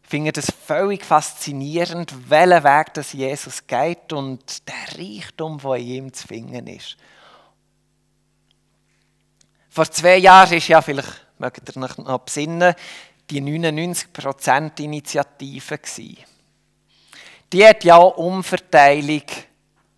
finde 0.07 0.33
das 0.33 0.51
völlig 0.51 1.05
faszinierend, 1.05 2.31
welchen 2.31 2.65
Weg 2.65 2.95
das 2.95 3.13
Jesus 3.13 3.67
geht 3.67 4.13
und 4.13 4.67
der 4.69 4.99
Reichtum, 4.99 5.59
der 5.59 5.75
in 5.75 5.87
ihm 5.87 6.13
zu 6.13 6.29
finden 6.29 6.67
ist. 6.69 6.97
Vor 9.69 9.91
zwei 9.91 10.17
Jahren 10.17 10.57
ist 10.57 10.69
ja, 10.69 10.81
vielleicht 10.81 11.27
mögt 11.39 11.69
ihr 11.69 11.83
euch 11.83 11.99
noch 11.99 12.21
besinnen, 12.21 12.75
die 13.29 13.43
99%-Initiative. 13.43 15.81
Die 17.53 17.67
hat 17.67 17.85
ja 17.85 17.97
Umverteilung 17.97 19.25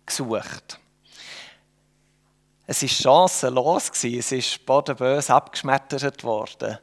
gesucht. 0.05 0.79
Es 2.65 2.81
war 2.81 2.89
chancenlos, 2.89 3.91
es 4.03 4.31
ist 4.31 4.65
bodenbös 4.65 5.29
abgeschmettert 5.29 6.23
worden. 6.23 6.79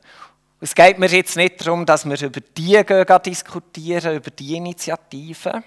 Es 0.58 0.75
geht 0.75 0.98
mir 0.98 1.08
jetzt 1.08 1.36
nicht 1.36 1.60
darum, 1.60 1.84
dass 1.84 2.06
wir 2.08 2.20
über 2.22 2.40
die 2.40 2.82
gehen, 2.82 3.22
diskutieren, 3.25 4.16
über 4.16 4.30
die 4.30 4.56
Initiative. 4.56 5.62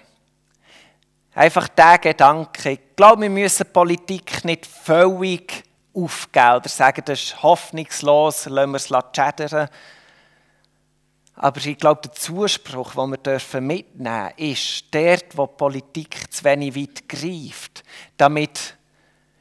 Einfach 1.32 1.68
der 1.68 1.98
Gedanke, 1.98 2.72
ich 2.72 2.96
glaube, 2.96 3.22
wir 3.22 3.30
müssen 3.30 3.72
Politik 3.72 4.44
nicht 4.44 4.66
völlig 4.66 5.62
aufgeben 5.94 6.56
oder 6.56 6.68
sagen, 6.68 7.02
das 7.04 7.22
ist 7.22 7.42
hoffnungslos, 7.42 8.46
lassen 8.46 8.70
wir 8.72 8.76
es 8.76 8.88
schädern. 9.14 9.68
Aber 11.36 11.64
ich 11.64 11.78
glaube, 11.78 12.02
der 12.02 12.12
Zuspruch, 12.12 12.94
den 12.94 13.10
wir 13.12 13.60
mitnehmen 13.60 14.32
dürfen, 14.32 14.32
ist 14.36 14.84
dort, 14.90 15.36
wo 15.36 15.46
Politik 15.46 16.32
zu 16.32 16.42
wenig 16.44 16.74
weit 16.74 17.08
greift, 17.08 17.84
damit 18.16 18.76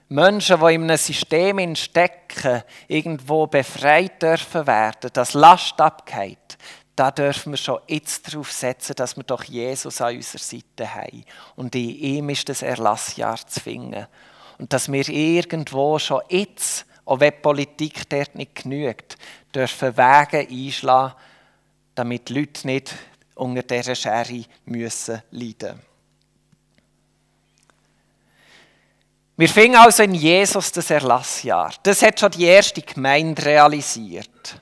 Menschen, 0.09 0.59
die 0.59 0.73
in 0.73 0.83
einem 0.83 0.97
System 0.97 1.75
stecken, 1.75 2.63
irgendwo 2.87 3.45
befreit 3.45 4.21
dürfen 4.21 4.65
werden, 4.65 5.11
dass 5.13 5.35
Last 5.35 5.79
abgeht, 5.79 6.57
da 6.95 7.11
dürfen 7.11 7.53
wir 7.53 7.57
schon 7.57 7.79
jetzt 7.87 8.27
darauf 8.27 8.51
setzen, 8.51 8.95
dass 8.95 9.15
wir 9.15 9.23
doch 9.23 9.43
Jesus 9.43 10.01
an 10.01 10.15
unserer 10.15 10.41
Seite 10.41 10.93
haben. 10.93 11.23
Und 11.55 11.73
in 11.75 11.89
ihm 11.91 12.29
ist 12.29 12.49
das 12.49 12.61
Erlassjahr 12.61 13.37
zu 13.47 13.59
finden. 13.59 14.07
Und 14.57 14.73
dass 14.73 14.91
wir 14.91 15.07
irgendwo 15.07 15.97
schon 15.99 16.21
jetzt, 16.27 16.85
auch 17.05 17.21
wenn 17.21 17.31
die 17.31 17.39
Politik 17.39 18.09
dort 18.09 18.35
nicht 18.35 18.63
genügt, 18.63 19.15
dürfen 19.55 19.95
Wege 19.95 20.47
einschlagen, 20.49 21.13
damit 21.95 22.27
die 22.27 22.33
Leute 22.33 22.67
nicht 22.67 22.93
unter 23.35 23.63
dieser 23.63 23.95
Schere 23.95 24.43
müssen 24.65 25.21
leiden 25.31 25.69
müssen. 25.69 25.88
Wir 29.39 29.47
finden 29.47 29.77
also 29.77 30.03
in 30.03 30.15
Jesus 30.15 30.69
das 30.69 30.89
Erlassjahr. 30.89 31.73
Das 31.83 32.01
hat 32.01 32.19
schon 32.19 32.31
die 32.31 32.43
erste 32.43 32.81
Gemeinde 32.81 33.45
realisiert. 33.45 34.59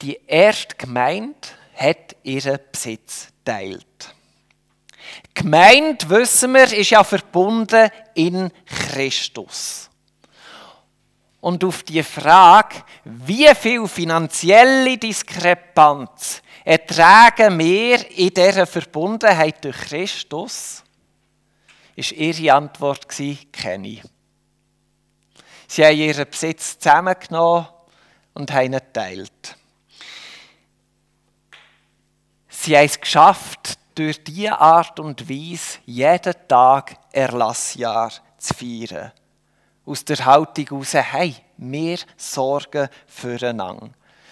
Die 0.00 0.18
erste 0.26 0.74
Gemeinde 0.76 1.36
hat 1.74 2.16
ihren 2.22 2.58
Besitz 2.72 3.28
teilt. 3.44 4.14
Gemeinde, 5.34 6.08
wissen 6.08 6.54
wir, 6.54 6.72
ist 6.72 6.88
ja 6.88 7.04
verbunden 7.04 7.90
in 8.14 8.50
Christus. 8.64 9.90
Und 11.42 11.62
auf 11.62 11.82
die 11.82 12.02
Frage, 12.02 12.76
wie 13.04 13.54
viel 13.54 13.86
finanzielle 13.88 14.96
Diskrepanz 14.96 16.40
ertragen 16.64 17.58
wir 17.58 18.10
in 18.10 18.30
dieser 18.30 18.66
Verbundenheit 18.66 19.62
durch 19.62 19.76
Christus, 19.76 20.82
ist 21.96 22.12
ihre 22.12 22.54
Antwort 22.54 23.08
kenne 23.08 23.88
ich. 23.88 24.02
Sie 25.66 25.84
haben 25.84 25.96
ihren 25.96 26.30
Besitz 26.30 26.78
zusammengenommen 26.78 27.66
und 28.34 28.52
haben 28.52 28.66
ihn 28.66 28.72
geteilt. 28.72 29.56
Sie 32.48 32.76
haben 32.76 32.86
es 32.86 33.00
geschafft, 33.00 33.78
durch 33.96 34.22
diese 34.22 34.58
Art 34.60 35.00
und 35.00 35.28
Weise 35.28 35.78
jeden 35.86 36.34
Tag 36.46 36.96
Erlassjahr 37.12 38.12
zu 38.36 38.54
feiern. 38.54 39.12
Aus 39.86 40.04
der 40.04 40.24
Haltung 40.24 40.66
heraus, 40.66 40.94
hey, 40.94 41.34
wir 41.56 41.98
sorgen 42.16 42.88
füreinander. 43.06 43.90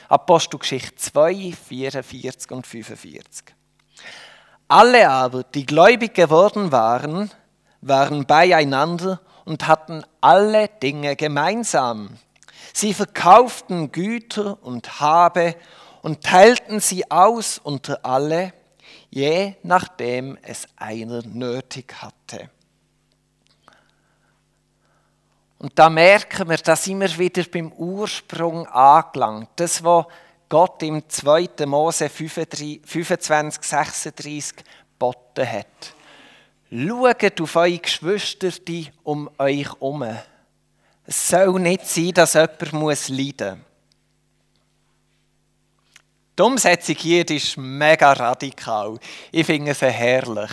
Apostelgeschichte 0.08 0.96
2, 0.96 1.52
44 1.52 2.50
und 2.50 2.66
45. 2.66 3.54
Alle 4.68 5.08
aber, 5.08 5.44
die 5.44 5.64
gläubig 5.64 6.14
geworden 6.14 6.70
waren, 6.70 7.30
waren 7.86 8.26
beieinander 8.26 9.20
und 9.44 9.66
hatten 9.66 10.04
alle 10.20 10.68
Dinge 10.68 11.16
gemeinsam. 11.16 12.16
Sie 12.72 12.94
verkauften 12.94 13.92
Güter 13.92 14.58
und 14.62 15.00
Habe 15.00 15.54
und 16.02 16.22
teilten 16.22 16.80
sie 16.80 17.10
aus 17.10 17.58
unter 17.58 18.04
alle, 18.04 18.52
je 19.10 19.54
nachdem 19.62 20.38
es 20.42 20.66
einer 20.76 21.22
nötig 21.22 21.94
hatte. 22.00 22.50
Und 25.58 25.78
da 25.78 25.88
merken 25.88 26.48
wir, 26.48 26.58
da 26.58 26.76
sind 26.76 27.00
wir 27.00 27.18
wieder 27.18 27.44
beim 27.44 27.72
Ursprung 27.72 28.66
angelangt. 28.66 29.48
Das, 29.56 29.82
was 29.82 30.06
Gott 30.48 30.82
im 30.82 31.08
2. 31.08 31.64
Mose 31.64 32.08
25, 32.08 33.62
36 33.62 34.56
geboten 34.56 35.50
hat. 35.50 35.93
Schaut 36.76 37.40
auf 37.40 37.54
eure 37.54 37.78
Geschwister 37.78 38.50
um 39.04 39.30
euch 39.38 39.64
herum. 39.64 40.04
Es 41.06 41.28
soll 41.28 41.60
nicht 41.60 41.86
sein, 41.86 42.10
dass 42.10 42.34
jemand 42.34 42.72
muss 42.72 43.08
leiden 43.10 43.58
muss. 43.58 43.66
Die 46.36 46.42
Umsetzung 46.42 46.96
hier 46.96 47.30
ist 47.30 47.56
mega 47.56 48.12
radikal. 48.12 48.98
Ich 49.30 49.46
finde 49.46 49.72
sie 49.72 49.86
herrlich. 49.86 50.50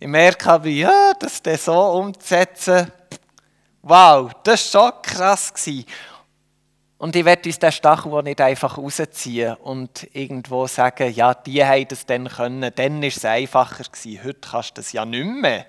Ich 0.00 0.08
merke 0.08 0.64
wie, 0.64 0.80
ja, 0.80 1.12
das 1.12 1.42
so 1.62 1.78
umzusetzen, 1.78 2.90
wow, 3.82 4.32
das 4.44 4.72
war 4.72 4.92
schon 4.92 5.02
krass. 5.02 5.52
Und 6.98 7.14
ich 7.14 7.26
werde 7.26 7.48
uns 7.48 7.58
den 7.58 7.72
Stachel 7.72 8.22
nicht 8.22 8.40
einfach 8.40 8.78
rausziehen 8.78 9.54
und 9.56 10.08
irgendwo 10.14 10.66
sagen, 10.66 11.12
ja, 11.12 11.34
die 11.34 11.62
haben 11.62 11.86
das 11.88 12.06
dann 12.06 12.28
können, 12.28 12.72
dann 12.74 13.02
war 13.02 13.08
es 13.08 13.24
einfacher 13.24 13.84
gewesen, 13.84 14.24
heute 14.24 14.48
kannst 14.50 14.70
du 14.70 14.74
das 14.80 14.92
ja 14.92 15.04
nicht 15.04 15.26
mehr. 15.26 15.66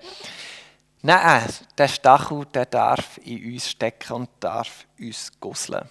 Nein, 1.02 1.44
der 1.76 1.88
Stachel, 1.88 2.46
der 2.46 2.64
darf 2.66 3.18
in 3.24 3.52
uns 3.52 3.70
stecken 3.70 4.14
und 4.14 4.30
darf 4.40 4.86
uns 4.98 5.30
gusseln. 5.38 5.88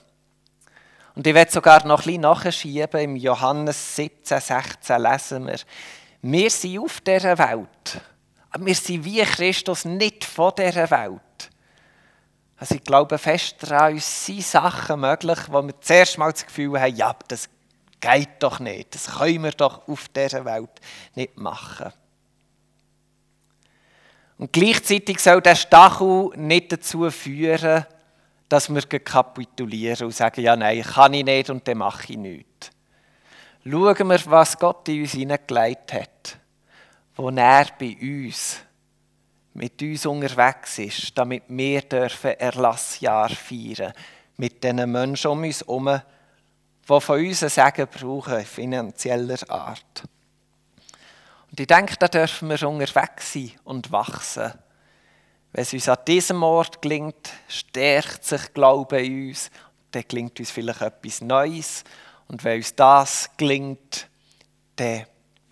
Und 1.13 1.25
ich 1.25 1.33
werde 1.33 1.51
sogar 1.51 1.85
noch 1.85 2.01
ein 2.01 2.05
bisschen 2.05 2.21
nachschieben, 2.21 3.01
im 3.01 3.15
Johannes 3.15 3.95
17, 3.95 4.39
16 4.39 5.01
lesen 5.01 5.47
wir, 5.47 5.59
wir 6.23 6.49
sind 6.49 6.79
auf 6.79 6.99
dieser 7.01 7.37
Welt, 7.37 8.01
aber 8.49 8.65
wir 8.65 8.75
sind 8.75 9.05
wie 9.05 9.21
Christus 9.21 9.85
nicht 9.85 10.25
von 10.25 10.51
dieser 10.57 10.89
Welt. 10.89 11.21
Also 12.57 12.75
ich 12.75 12.83
glaube 12.83 13.17
fest 13.17 13.57
daran, 13.59 13.93
uns 13.93 14.25
sind 14.25 14.43
Sachen 14.43 14.99
möglich, 14.99 15.39
wo 15.49 15.61
wir 15.61 15.79
zuerst 15.79 16.17
mal 16.17 16.31
das 16.31 16.45
Gefühl 16.45 16.79
haben, 16.79 16.95
ja, 16.95 17.15
das 17.27 17.49
geht 17.99 18.29
doch 18.39 18.59
nicht, 18.59 18.95
das 18.95 19.17
können 19.17 19.43
wir 19.43 19.51
doch 19.51 19.87
auf 19.87 20.07
dieser 20.09 20.43
Welt 20.43 20.69
nicht 21.15 21.37
machen. 21.37 21.93
Und 24.39 24.53
gleichzeitig 24.53 25.19
soll 25.19 25.41
der 25.41 25.55
Stachel 25.55 26.31
nicht 26.35 26.71
dazu 26.71 27.09
führen, 27.09 27.85
dass 28.49 28.73
wir 28.73 28.81
kapitulieren 28.81 30.05
und 30.07 30.15
sagen, 30.15 30.41
ja 30.41 30.55
nein, 30.55 30.81
kann 30.83 31.13
ich 31.13 31.25
nicht 31.25 31.49
und 31.49 31.67
dann 31.67 31.79
mache 31.79 32.13
ich 32.13 32.17
nichts. 32.17 32.71
Schauen 33.63 34.07
wir, 34.07 34.25
was 34.27 34.57
Gott 34.57 34.87
in 34.87 35.01
uns 35.01 35.11
hineingelegt 35.11 35.91
hat, 35.91 36.37
wo 37.15 37.29
er 37.29 37.67
bei 37.77 37.97
uns 37.99 38.61
mit 39.57 39.81
uns 39.81 40.05
unterwegs 40.05 40.77
ist, 40.77 41.17
damit 41.17 41.43
wir 41.47 41.81
dürfen 41.81 42.39
Erlassjahr 42.39 43.29
feiern 43.29 43.91
mit 44.37 44.63
den 44.63 44.89
Menschen 44.91 45.31
um 45.31 45.43
uns 45.43 45.61
herum, 45.61 45.99
die 46.87 47.01
von 47.01 47.19
uns 47.19 47.43
ein 47.43 47.49
Segen 47.49 47.87
brauchen, 47.87 48.45
finanzieller 48.45 49.49
Art. 49.49 50.03
Und 51.49 51.59
ich 51.59 51.65
denke, 51.65 51.95
da 51.97 52.07
dürfen 52.07 52.49
wir 52.49 52.69
unterwegs 52.69 53.33
sein 53.33 53.51
und 53.63 53.91
wachsen. 53.91 54.53
Wenn 55.53 55.61
es 55.63 55.73
uns 55.73 55.89
an 55.89 55.97
diesem 56.07 56.43
Ort 56.43 56.79
gelingt, 56.83 57.33
stärkt 57.47 58.25
sich 58.25 58.53
Glaube 58.53 59.01
in 59.01 59.29
uns, 59.29 59.49
dann 59.89 60.03
gelingt 60.07 60.39
uns 60.39 60.51
vielleicht 60.51 60.81
etwas 60.81 61.21
Neues. 61.21 61.83
Und 62.27 62.43
wenn 62.43 62.57
uns 62.57 62.75
das 62.75 63.31
gelingt, 63.37 64.07
dann 64.75 65.07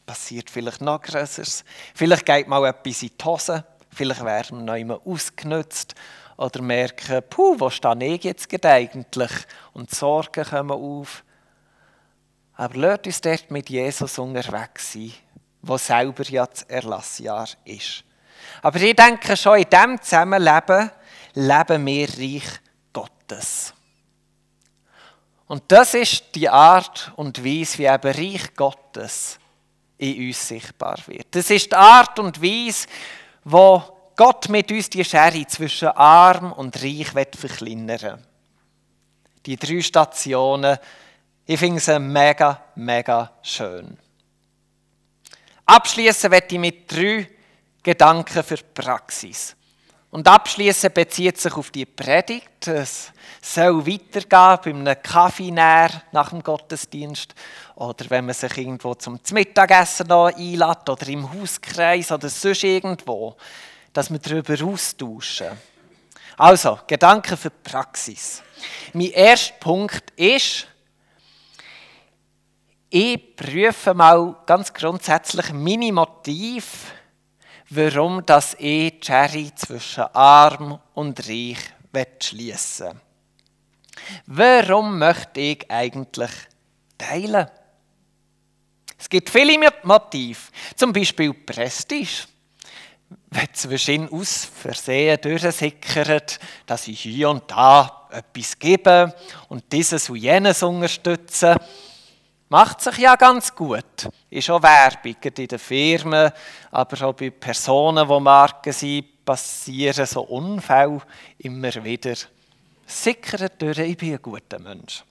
passiert 0.06 0.52
vielleicht 0.52 0.82
noch 0.82 1.02
Größeres. 1.02 1.63
Vielleicht 1.96 2.26
geht 2.28 2.48
mal 2.48 2.68
etwas 2.68 3.02
in 3.02 3.10
die 3.20 3.26
Hose. 3.26 3.65
Vielleicht 3.95 4.25
werden 4.25 4.65
wir 4.65 4.86
noch 4.86 5.05
ausgenutzt 5.05 5.95
oder 6.36 6.62
merken, 6.62 7.23
puh, 7.29 7.55
wo 7.58 7.69
stehe 7.69 8.13
ich 8.13 8.25
jetzt 8.25 8.65
eigentlich? 8.65 9.31
Und 9.71 9.89
Sorgen 9.89 10.43
kommen 10.43 10.71
auf. 10.71 11.23
Aber 12.55 12.77
lasst 12.77 13.05
uns 13.05 13.21
dort 13.21 13.51
mit 13.51 13.69
Jesus 13.69 14.19
unterwegs 14.19 14.93
sein, 14.93 15.13
wo 15.62 15.77
selber 15.77 16.23
ja 16.23 16.45
das 16.45 16.63
Erlassjahr 16.63 17.47
ist. 17.63 18.03
Aber 18.62 18.81
ich 18.81 18.95
denke 18.95 19.38
schon, 19.38 19.60
in 19.60 19.69
diesem 19.69 20.01
Zusammenleben 20.01 20.91
leben 21.34 21.86
wir 21.86 22.10
Reich 22.10 22.60
Gottes. 22.91 23.73
Und 25.47 25.63
das 25.67 25.93
ist 25.93 26.36
die 26.36 26.49
Art 26.49 27.13
und 27.15 27.43
Weise, 27.43 27.77
wie 27.77 27.86
eben 27.86 28.12
Reich 28.12 28.53
Gottes 28.55 29.39
in 29.97 30.27
uns 30.27 30.47
sichtbar 30.47 30.97
wird. 31.08 31.27
Das 31.31 31.49
ist 31.49 31.71
die 31.71 31.75
Art 31.75 32.19
und 32.19 32.41
Weise, 32.41 32.88
wo 33.45 34.12
Gott 34.15 34.49
mit 34.49 34.71
uns 34.71 34.89
die 34.89 35.05
Schere 35.05 35.45
zwischen 35.47 35.89
arm 35.89 36.51
und 36.53 36.81
reich 36.81 37.12
verkleinern. 37.12 38.25
Die 39.45 39.55
drei 39.55 39.81
Stationen, 39.81 40.77
ich 41.45 41.60
finde 41.60 41.79
sie 41.79 41.99
mega, 41.99 42.63
mega 42.75 43.31
schön. 43.43 43.97
Abschließen 45.65 46.31
werde 46.31 46.55
ich 46.55 46.60
mit 46.60 46.91
drei 46.91 47.29
Gedanken 47.84 48.43
für 48.43 48.55
die 48.55 48.63
Praxis. 48.73 49.55
Und 50.15 50.30
abschließend 50.30 50.93
bezieht 50.93 51.38
sich 51.38 51.54
auf 51.58 51.71
die 51.71 51.86
Predigt. 51.86 52.65
Es 52.69 53.12
soll 53.41 53.86
weitergehen 53.86 54.86
bei 54.86 54.91
einem 54.91 55.04
Kaffee 55.04 55.51
nach 55.51 56.30
dem 56.30 56.41
Gottesdienst 56.41 57.36
oder 57.75 58.10
wenn 58.10 58.25
man 58.25 58.34
sich 58.34 58.58
irgendwo 58.58 58.95
zum 58.95 59.19
Mittagessen 59.34 60.10
einlädt 60.10 60.89
oder 60.89 61.08
im 61.10 61.30
Hauskreis 61.34 62.13
oder 62.13 62.30
sonst 62.30 62.63
irgendwo, 62.63 63.36
dass 63.91 64.10
wir 64.10 64.19
darüber 64.19 64.56
austauschen. 64.65 65.49
Also, 66.38 66.80
Gedanken 66.88 67.36
für 67.36 67.49
die 67.49 67.69
Praxis. 67.69 68.41
Mein 68.93 69.12
erster 69.12 69.56
Punkt 69.56 70.12
ist, 70.15 70.65
ich 72.89 73.36
prüfe 73.36 73.93
mal 73.93 74.34
ganz 74.45 74.73
grundsätzlich 74.73 75.51
meine 75.51 75.91
Motive 75.91 76.63
warum 77.69 78.25
das 78.25 78.56
ich 78.60 78.99
die 78.99 79.06
Schere 79.06 79.54
zwischen 79.56 80.04
arm 80.13 80.80
und 80.93 81.28
reich 81.28 81.58
schließen 82.21 83.01
Warum 84.28 84.99
möchte 84.99 85.39
ich 85.39 85.71
eigentlich 85.71 86.32
teilen? 86.97 87.47
Es 88.97 89.10
gibt 89.10 89.30
viele 89.30 89.71
Motive, 89.84 90.39
zum 90.75 90.93
Beispiel 90.93 91.34
Prestige. 91.34 92.28
Wenn 93.30 93.54
zwischen 93.54 94.10
aus 94.12 94.45
Versehen 94.45 95.19
durchsickert, 95.21 96.39
dass 96.65 96.88
ich 96.88 97.01
hier 97.01 97.30
und 97.30 97.49
da 97.51 98.08
etwas 98.12 98.58
gebe 98.58 99.13
und 99.49 99.71
dieses 99.71 100.10
und 100.10 100.15
jenes 100.17 100.63
unterstütze, 100.63 101.56
Macht 102.56 102.80
sich 102.80 103.00
ja 103.00 103.18
ganz 103.18 103.54
gut. 103.54 104.08
Ist 104.30 104.50
auch 104.50 104.63
Werbung 104.63 105.18
in 105.22 105.46
den 105.46 105.60
Firmen, 105.60 106.32
aber 106.72 107.06
auch 107.06 107.13
bei 107.13 107.30
Personen, 107.30 108.08
die 108.08 108.20
Marken 108.22 108.72
sind, 108.72 109.26
passieren 109.26 110.06
so 110.06 110.22
Unfälle 110.22 111.02
immer 111.39 111.84
wieder. 111.84 112.13
Sickert 112.88 113.62
durch, 113.62 113.80
ich 113.80 113.98
bin 113.98 114.13
ein 114.13 114.22
guter 114.22 114.60
Mensch. 114.60 115.04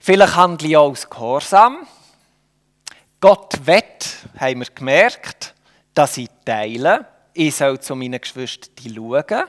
Vielleicht 0.00 0.34
handle 0.34 0.66
ich 0.66 0.76
auch 0.76 0.90
aus 0.90 1.08
Gehorsam. 1.08 1.86
Gott 3.20 3.64
wett, 3.64 4.08
haben 4.36 4.58
wir 4.58 4.74
gemerkt, 4.74 5.54
dass 5.94 6.16
ich 6.16 6.28
teile. 6.44 7.06
Ich 7.34 7.54
soll 7.54 7.78
zu 7.78 7.94
meinen 7.94 8.20
Geschwistern 8.20 8.92
schauen. 8.92 9.44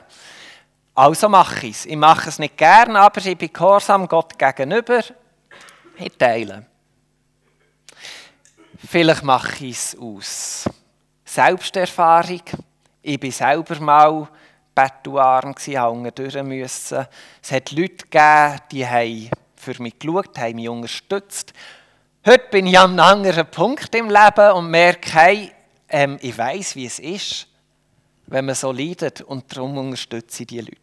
Also 0.94 1.28
mache 1.28 1.66
ich 1.66 1.74
es. 1.74 1.86
Ich 1.86 1.96
mache 1.96 2.28
es 2.28 2.38
nicht 2.38 2.56
gern, 2.56 2.94
aber 2.94 3.20
ich 3.20 3.36
bin 3.36 3.52
gehorsam 3.52 4.06
Gott 4.06 4.38
gegenüber. 4.38 5.00
Ich 5.98 6.16
teile. 6.16 6.66
Vielleicht 8.88 9.22
mache 9.22 9.64
ich 9.64 9.76
es 9.76 9.98
aus 9.98 10.64
Selbsterfahrung. 11.24 12.42
Ich 13.02 13.22
war 13.22 13.30
selber 13.30 13.80
mal 13.80 14.28
bettuarm, 14.74 15.54
durch 16.14 16.42
müssen. 16.42 17.06
Es 17.42 17.52
hat 17.52 17.72
Leute 17.72 18.04
gegeben, 18.10 18.60
die 18.70 18.86
haben 18.86 19.30
für 19.56 19.82
mich 19.82 19.98
geschaut, 19.98 20.38
haben 20.38 20.56
mich 20.56 20.68
unterstützt. 20.68 21.52
Heute 22.26 22.44
bin 22.50 22.66
ich 22.66 22.78
an 22.78 22.90
einem 22.90 23.00
anderen 23.00 23.46
Punkt 23.46 23.94
im 23.94 24.10
Leben 24.10 24.52
und 24.52 24.70
merke, 24.70 25.12
hey, 25.12 25.52
ähm, 25.88 26.18
ich 26.20 26.36
weiß, 26.36 26.76
wie 26.76 26.86
es 26.86 26.98
ist, 26.98 27.46
wenn 28.26 28.44
man 28.44 28.54
so 28.54 28.70
leidet 28.72 29.22
und 29.22 29.44
darum 29.54 29.78
unterstütze 29.78 30.42
ich 30.42 30.48
die 30.48 30.60
Leute. 30.60 30.76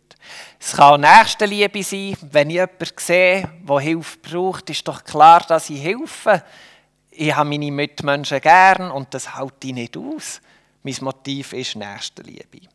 Es 0.60 0.74
kann 0.74 1.02
Nächstenliebe 1.02 1.84
sein. 1.84 2.16
Wenn 2.22 2.50
ich 2.50 2.56
jemanden 2.56 2.86
sehe, 2.98 3.50
der 3.68 3.80
Hilfe 3.80 4.18
braucht, 4.20 4.70
ist 4.70 4.88
doch 4.88 5.04
klar, 5.04 5.44
dass 5.48 5.70
ich 5.70 5.84
helfe 5.84 6.44
ich 7.12 7.36
habe 7.36 7.50
meine 7.50 7.72
Mitmenschen 7.72 8.42
gern 8.42 8.90
und 8.90 9.14
das 9.14 9.36
halte 9.36 9.68
ich 9.68 9.74
nicht 9.74 9.98
aus. 9.98 10.42
Mein 10.84 10.96
Motiv 11.02 11.54
ist 11.54 11.76
Nächstenliebe. 11.76 12.68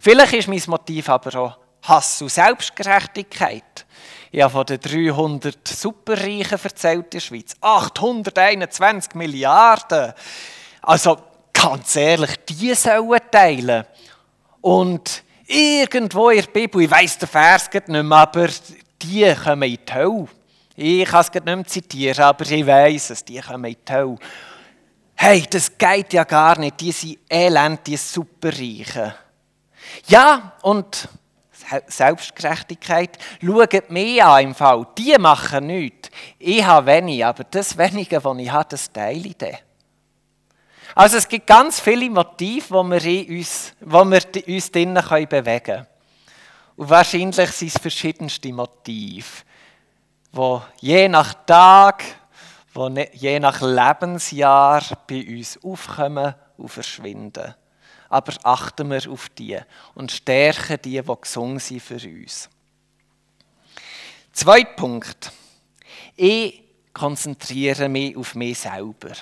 Vielleicht 0.00 0.32
ist 0.32 0.48
mein 0.48 0.62
Motiv 0.66 1.08
aber 1.08 1.38
auch 1.38 1.58
Hass 1.82 2.22
und 2.22 2.30
Selbstgerechtigkeit. 2.30 3.86
Ich 4.30 4.42
habe 4.42 4.52
von 4.52 4.66
den 4.66 4.80
300 4.80 5.66
Superreichen 5.66 6.58
erzählt 6.62 7.04
in 7.04 7.10
der 7.10 7.20
Schweiz. 7.20 7.54
821 7.60 9.14
Milliarden. 9.14 10.12
Also 10.82 11.18
ganz 11.52 11.96
ehrlich, 11.96 12.36
die 12.48 12.74
sollen 12.74 13.20
teilen. 13.30 13.84
Und 14.60 15.24
irgendwo 15.46 16.30
in 16.30 16.42
der 16.42 16.50
Bibel, 16.50 16.82
ich 16.82 16.90
weiss 16.90 17.18
den 17.18 17.28
Vers 17.28 17.70
nicht 17.72 17.88
mehr, 17.88 18.18
aber 18.18 18.48
die 19.02 19.34
kommen 19.34 19.70
in 19.70 19.78
die 19.84 19.94
Hölle. 19.94 20.28
Ich 20.80 21.08
kann 21.08 21.22
es 21.22 21.34
nicht 21.34 21.44
mehr 21.44 21.64
zitieren, 21.64 22.22
aber 22.22 22.48
ich 22.48 22.64
weiß 22.64 23.10
es, 23.10 23.24
die 23.24 23.40
kommen 23.40 23.64
in 23.64 23.76
die. 23.84 24.16
Hey, 25.16 25.44
das 25.50 25.76
geht 25.76 26.12
ja 26.12 26.22
gar 26.22 26.56
nicht, 26.56 26.80
die 26.80 26.92
sind 26.92 27.18
elend, 27.28 27.84
die 27.84 27.96
Superreichen. 27.96 29.12
Ja, 30.06 30.52
und 30.62 31.08
Selbstgerechtigkeit, 31.88 33.18
schaut 33.44 33.90
mich 33.90 34.22
an 34.22 34.44
im 34.44 34.54
Fall, 34.54 34.86
die 34.96 35.16
machen 35.18 35.66
nichts. 35.66 36.10
Ich 36.38 36.64
habe 36.64 36.86
wenig, 36.86 37.26
aber 37.26 37.42
das 37.42 37.76
Wenige, 37.76 38.22
was 38.22 38.38
ich 38.38 38.52
habe, 38.52 38.68
das 38.68 38.92
teile 38.92 39.26
ich 39.26 39.36
dann. 39.36 39.56
Also 40.94 41.16
es 41.16 41.26
gibt 41.26 41.48
ganz 41.48 41.80
viele 41.80 42.08
Motive, 42.08 42.70
wo 42.70 42.84
wir, 42.84 43.36
uns, 43.36 43.72
wo 43.80 44.04
wir 44.04 44.22
uns 44.46 44.70
drinnen 44.70 45.02
bewegen 45.28 45.64
können. 45.64 45.86
Und 46.76 46.88
wahrscheinlich 46.88 47.50
sind 47.50 47.74
es 47.74 47.82
verschiedenste 47.82 48.52
Motive 48.52 49.24
wo 50.38 50.62
je 50.80 51.08
nach 51.08 51.34
Tag, 51.44 52.04
wo 52.72 52.88
ne, 52.88 53.10
je 53.12 53.40
nach 53.40 53.60
Lebensjahr 53.60 54.82
bei 55.08 55.26
uns 55.26 55.58
aufkommen 55.64 56.32
und 56.56 56.68
verschwinden. 56.68 57.54
Aber 58.08 58.32
achten 58.44 58.88
wir 58.88 59.10
auf 59.10 59.28
die 59.30 59.58
und 59.96 60.12
stärken 60.12 60.78
die, 60.84 61.02
die 61.02 61.20
gesungen 61.20 61.58
sind 61.58 61.82
für 61.82 61.96
uns. 61.96 62.48
Zweiter 64.32 64.76
Punkt. 64.76 65.32
Ich 66.14 66.62
konzentriere 66.92 67.88
mich 67.88 68.16
auf 68.16 68.36
mich 68.36 68.60
selber. 68.60 69.14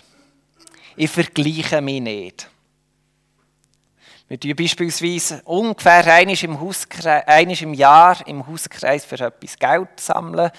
Ich 0.97 1.11
vergleiche 1.11 1.81
mich 1.81 2.03
nicht. 2.03 2.51
Wir 4.29 4.39
tun 4.39 4.55
beispielsweise 4.55 5.41
ungefähr 5.45 6.05
einmal 6.07 6.37
im, 6.43 7.49
im 7.49 7.75
Jahr 7.75 8.27
im 8.27 8.47
Hauskreis 8.47 9.07
für 9.07 9.19
etwas 9.19 9.59
Geld 9.59 9.99
sammeln 9.99 10.51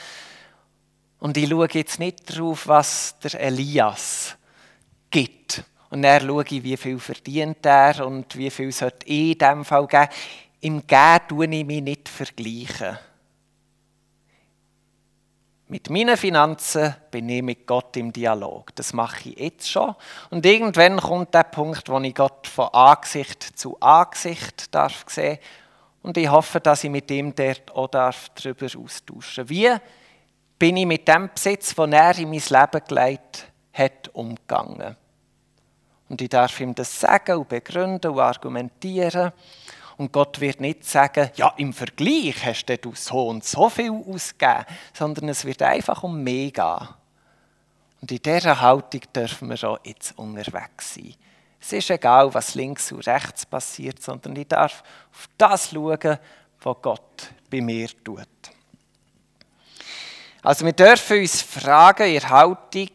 und 1.19 1.37
ich 1.37 1.49
schaue 1.49 1.67
jetzt 1.71 1.99
nicht 1.99 2.29
darauf, 2.29 2.67
was 2.67 3.15
der 3.19 3.39
Elias 3.39 4.37
gibt. 5.09 5.63
Und 5.89 6.01
dann 6.03 6.21
schaue 6.21 6.43
ich, 6.49 6.63
wie 6.63 6.77
viel 6.77 6.99
verdient 6.99 7.65
er 7.65 8.05
und 8.05 8.35
wie 8.37 8.49
viel 8.49 8.71
sollte 8.71 9.07
ich 9.07 9.31
in 9.31 9.37
diesem 9.37 9.65
Fall 9.65 9.87
geben. 9.87 10.07
Im 10.59 10.85
Gehen 10.85 11.19
tue 11.27 11.45
ich 11.45 11.65
mich 11.65 11.81
nicht 11.81 12.09
vergleichen. 12.09 12.97
Mit 15.69 15.89
meinen 15.89 16.15
Finanzen 16.15 16.95
bin 17.11 17.27
ich 17.27 17.43
mit 17.43 17.67
Gott 17.67 17.97
im 17.97 18.13
Dialog. 18.13 18.73
Das 18.75 18.93
mache 18.93 19.29
ich 19.29 19.39
jetzt 19.39 19.69
schon. 19.69 19.95
Und 20.29 20.45
irgendwann 20.45 20.97
kommt 20.97 21.33
der 21.33 21.43
Punkt, 21.43 21.89
wo 21.89 21.99
ich 21.99 22.15
Gott 22.15 22.47
von 22.47 22.69
Angesicht 22.69 23.43
zu 23.43 23.77
Angesicht 23.81 24.73
darf 24.73 25.03
sehen 25.07 25.39
Und 26.03 26.15
ich 26.15 26.29
hoffe, 26.29 26.61
dass 26.61 26.85
ich 26.85 26.89
mit 26.89 27.11
ihm 27.11 27.35
dort 27.35 27.69
auch 27.71 27.89
darüber 27.89 28.65
austauschen 28.65 29.43
darf. 29.43 29.49
Wie 29.49 29.69
bin 30.59 30.77
ich 30.77 30.85
mit 30.85 31.07
dem 31.07 31.29
Besitz, 31.33 31.75
den 31.75 31.93
er 31.93 32.17
in 32.17 32.29
mein 32.29 32.41
Leben 32.41 32.81
gelegt 32.87 33.51
hat, 33.73 34.09
umgegangen. 34.13 34.95
Und 36.09 36.21
ich 36.21 36.29
darf 36.29 36.59
ihm 36.59 36.73
das 36.73 36.99
sagen 36.99 37.37
und 37.37 37.49
begründen 37.49 38.11
und 38.11 38.19
argumentieren. 38.19 39.31
Und 39.97 40.11
Gott 40.11 40.39
wird 40.39 40.61
nicht 40.61 40.85
sagen, 40.85 41.31
ja, 41.35 41.53
im 41.57 41.73
Vergleich 41.73 42.45
hast 42.45 42.65
du 42.81 42.93
so 42.93 43.27
und 43.27 43.43
so 43.43 43.69
viel 43.69 43.91
ausgegeben, 43.91 44.65
sondern 44.93 45.29
es 45.29 45.43
wird 45.43 45.61
einfach 45.63 46.03
um 46.03 46.23
mich 46.23 46.53
gehen. 46.53 46.87
Und 48.01 48.11
in 48.11 48.21
dieser 48.21 48.61
Haltung 48.61 49.01
dürfen 49.15 49.49
wir 49.49 49.69
auch 49.69 49.79
jetzt 49.83 50.17
unterwegs 50.17 50.93
sein. 50.93 51.15
Es 51.59 51.73
ist 51.73 51.89
egal, 51.89 52.31
was 52.33 52.53
links 52.53 52.91
und 52.91 53.07
rechts 53.07 53.45
passiert, 53.45 54.01
sondern 54.01 54.35
ich 54.35 54.47
darf 54.47 54.83
auf 55.11 55.27
das 55.37 55.71
schauen, 55.71 56.19
was 56.61 56.77
Gott 56.81 57.31
bei 57.49 57.59
mir 57.61 57.89
tut. 58.03 58.27
Also 60.47 60.63
wir 60.63 60.71
dürfen 60.71 61.19
uns 61.19 61.41
fragen, 61.41 62.07
in 62.07 62.29
Haltung, 62.29 62.89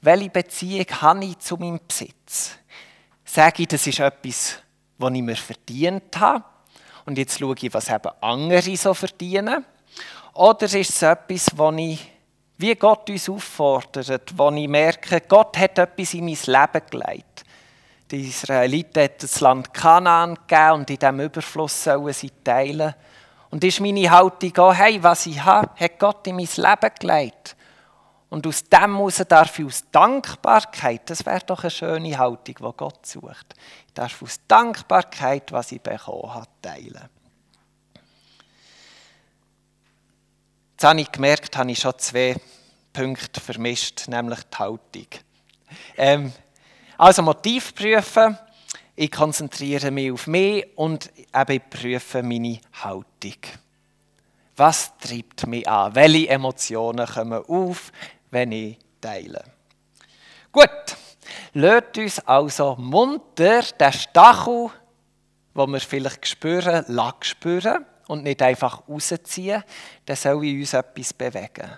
welche 0.00 0.28
Beziehung 0.28 0.86
habe 1.00 1.24
ich 1.24 1.38
zu 1.38 1.56
meinem 1.56 1.78
Besitz? 1.86 2.58
Sage 3.24 3.62
ich, 3.62 3.68
das 3.68 3.86
ist 3.86 4.00
etwas, 4.00 4.56
was 4.98 5.12
ich 5.12 5.22
mir 5.22 5.36
verdient 5.36 6.18
habe 6.18 6.42
und 7.06 7.16
jetzt 7.16 7.38
schaue 7.38 7.54
ich, 7.60 7.72
was 7.72 7.88
eben 7.88 8.10
andere 8.20 8.76
so 8.76 8.92
verdienen? 8.92 9.64
Oder 10.34 10.64
ist 10.64 10.90
es 10.90 11.02
etwas, 11.02 11.46
wo 11.54 11.70
ich, 11.70 12.10
wie 12.58 12.74
Gott 12.74 13.08
uns 13.08 13.28
auffordert, 13.28 14.36
wo 14.36 14.50
ich 14.50 14.66
merke, 14.66 15.20
Gott 15.28 15.58
hat 15.58 15.78
etwas 15.78 16.14
in 16.14 16.24
mein 16.24 16.38
Leben 16.44 16.86
gelegt. 16.90 17.44
Die 18.10 18.30
Israeliten 18.30 19.04
hat 19.04 19.22
das 19.22 19.38
Land 19.38 19.72
Kanaan 19.72 20.34
gegeben 20.34 20.72
und 20.72 20.90
in 20.90 20.98
diesem 20.98 21.20
Überfluss 21.20 21.84
sollen 21.84 22.12
sie 22.12 22.32
teilen. 22.42 22.96
Und 23.50 23.64
ist 23.64 23.80
meine 23.80 24.10
Haltung 24.10 24.56
auch, 24.58 24.74
hey, 24.74 25.02
was 25.02 25.26
ich 25.26 25.42
habe, 25.42 25.70
hat 25.78 25.98
Gott 25.98 26.26
in 26.26 26.36
mein 26.36 26.48
Leben 26.56 26.94
gelegt. 26.98 27.56
Und 28.28 28.46
aus 28.46 28.62
dem 28.62 28.96
heraus 28.96 29.22
darf 29.28 29.58
ich 29.58 29.66
aus 29.66 29.84
Dankbarkeit, 29.90 31.10
das 31.10 31.26
wäre 31.26 31.40
doch 31.44 31.64
eine 31.64 31.70
schöne 31.70 32.16
Haltung, 32.16 32.54
die 32.58 32.76
Gott 32.76 33.04
sucht, 33.04 33.56
ich 33.88 33.92
darf 33.92 34.22
aus 34.22 34.38
Dankbarkeit, 34.46 35.50
was 35.50 35.72
ich 35.72 35.80
bekommen 35.80 36.32
habe, 36.32 36.46
teilen. 36.62 37.08
Jetzt 40.72 40.84
habe 40.84 41.00
ich 41.00 41.10
gemerkt, 41.10 41.56
habe 41.56 41.72
ich 41.72 41.80
schon 41.80 41.98
zwei 41.98 42.36
Punkte 42.92 43.40
vermischt, 43.40 44.06
nämlich 44.06 44.38
die 44.44 44.56
Haltung. 44.56 45.06
Ähm, 45.96 46.32
also 46.96 47.22
Motiv 47.22 47.74
prüfen, 47.74 48.38
ich 49.00 49.10
konzentriere 49.10 49.90
mich 49.90 50.12
auf 50.12 50.26
mich 50.26 50.66
und 50.76 51.10
eben 51.34 51.62
prüfe 51.70 52.22
meine 52.22 52.60
Haltung. 52.82 53.38
Was 54.56 54.96
treibt 54.98 55.46
mich 55.46 55.66
an? 55.66 55.94
Welche 55.94 56.28
Emotionen 56.28 57.06
kommen 57.06 57.44
auf? 57.46 57.92
wenn 58.30 58.52
ich 58.52 58.78
teile. 59.00 59.44
Gut, 60.52 60.96
lasst 61.54 61.98
uns 61.98 62.18
also 62.20 62.76
munter 62.76 63.62
den 63.62 63.92
Stachel, 63.92 64.70
den 65.54 65.72
wir 65.72 65.80
vielleicht 65.80 66.26
spüren, 66.26 66.84
lag 66.88 67.22
spüren 67.22 67.84
und 68.08 68.24
nicht 68.24 68.42
einfach 68.42 68.88
rausziehen, 68.88 69.62
dann 70.06 70.16
soll 70.16 70.46
in 70.46 70.60
uns 70.60 70.74
etwas 70.74 71.12
bewegen. 71.12 71.70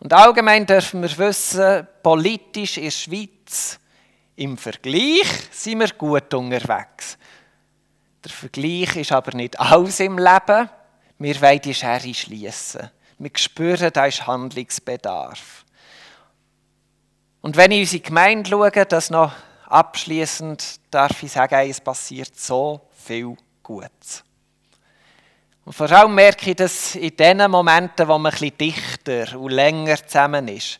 Und 0.00 0.12
allgemein 0.12 0.64
dürfen 0.64 1.02
wir 1.02 1.18
wissen, 1.18 1.86
politisch 2.02 2.78
in 2.78 2.84
der 2.84 2.90
Schweiz, 2.90 3.80
im 4.38 4.56
Vergleich 4.56 5.26
sind 5.50 5.80
wir 5.80 5.88
gut 5.88 6.32
unterwegs. 6.32 7.18
Der 8.24 8.30
Vergleich 8.30 8.94
ist 8.96 9.12
aber 9.12 9.34
nicht 9.36 9.58
alles 9.58 9.98
im 9.98 10.16
Leben. 10.16 10.70
Wir 11.18 11.40
wollen 11.42 11.60
die 11.60 11.74
Schere 11.74 12.14
schließen. 12.14 12.88
Wir 13.18 13.30
spüren, 13.34 13.90
da 13.92 14.06
ist 14.06 14.26
Handlungsbedarf. 14.26 15.64
Und 17.40 17.56
wenn 17.56 17.72
ich 17.72 17.80
unsere 17.80 18.02
Gemeinde 18.02 18.50
schaue, 18.50 18.70
das 18.70 19.10
noch 19.10 19.32
abschließend 19.66 20.80
darf 20.90 21.20
ich 21.22 21.32
sagen, 21.32 21.68
es 21.68 21.80
passiert 21.80 22.36
so 22.38 22.80
viel 22.92 23.36
Gutes. 23.62 24.22
Und 25.64 25.72
vor 25.72 25.90
allem 25.90 26.14
merke 26.14 26.50
ich 26.50 26.56
das 26.56 26.94
in 26.94 27.16
den 27.16 27.50
Momenten, 27.50 28.06
wo 28.06 28.16
man 28.18 28.32
ein 28.32 28.56
dichter 28.56 29.38
und 29.38 29.50
länger 29.50 29.96
zusammen 29.96 30.46
ist. 30.46 30.78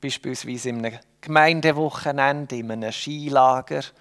Beispielsweise 0.00 0.70
in 0.70 0.84
einem 0.84 0.98
Gemeindewochenende, 1.26 2.56
in 2.56 2.70
einem 2.70 2.92
Skilager. 2.92 3.78
Es 3.78 3.92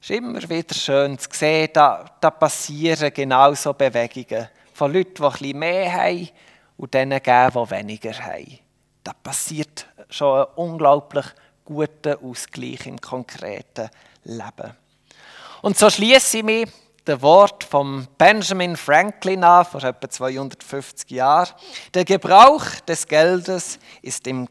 ist 0.00 0.10
immer 0.10 0.48
wieder 0.48 0.74
schön 0.74 1.18
zu 1.18 1.28
sehen, 1.32 1.70
da, 1.72 2.04
da 2.20 2.30
passieren 2.30 3.12
genau 3.12 3.52
so 3.54 3.74
Bewegungen 3.74 4.48
von 4.72 4.92
Leuten, 4.92 5.14
die 5.14 5.20
bisschen 5.22 5.58
mehr 5.58 5.92
haben 5.92 6.28
und 6.76 6.94
denen 6.94 7.20
geben, 7.20 7.64
die 7.64 7.70
weniger 7.70 8.12
haben. 8.12 8.58
Da 9.02 9.12
passiert 9.12 9.86
schon 10.08 10.40
ein 10.40 10.46
unglaublich 10.54 11.26
guter 11.64 12.18
Ausgleich 12.22 12.86
im 12.86 13.00
konkreten 13.00 13.90
Leben. 14.22 14.76
Und 15.62 15.76
so 15.76 15.90
schließe 15.90 16.38
ich 16.38 16.44
mich 16.44 16.68
das 17.08 17.22
Wort 17.22 17.64
von 17.64 18.06
Benjamin 18.18 18.76
Franklin 18.76 19.42
an, 19.42 19.64
vor 19.64 19.82
etwa 19.82 20.08
250 20.08 21.10
Jahren. 21.10 21.54
Der 21.94 22.04
Gebrauch 22.04 22.64
des 22.86 23.06
Geldes 23.06 23.78
ist 24.02 24.26
im 24.26 24.46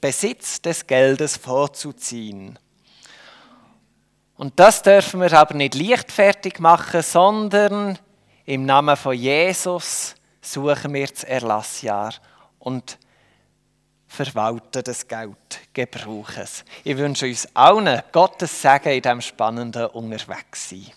Besitz 0.00 0.60
des 0.60 0.86
Geldes 0.86 1.36
vorzuziehen. 1.36 2.58
Und 4.36 4.58
das 4.58 4.82
dürfen 4.82 5.20
wir 5.20 5.32
aber 5.34 5.54
nicht 5.54 5.74
leichtfertig 5.74 6.58
machen, 6.58 7.02
sondern 7.02 7.98
im 8.44 8.64
Namen 8.64 8.96
von 8.96 9.14
Jesus 9.14 10.14
suchen 10.40 10.94
wir 10.94 11.06
das 11.06 11.24
Erlassjahr 11.24 12.14
und 12.58 12.98
verwalten 14.08 14.82
das 14.82 15.06
Geld, 15.06 15.60
gebrauchen 15.72 16.42
es. 16.42 16.64
Ich 16.82 16.96
wünsche 16.96 17.26
uns 17.26 17.46
allen 17.54 18.02
Gottes 18.10 18.60
Segen 18.60 18.94
in 18.94 19.02
diesem 19.02 19.20
spannenden 19.20 19.86
Unterwegssein. 19.86 20.90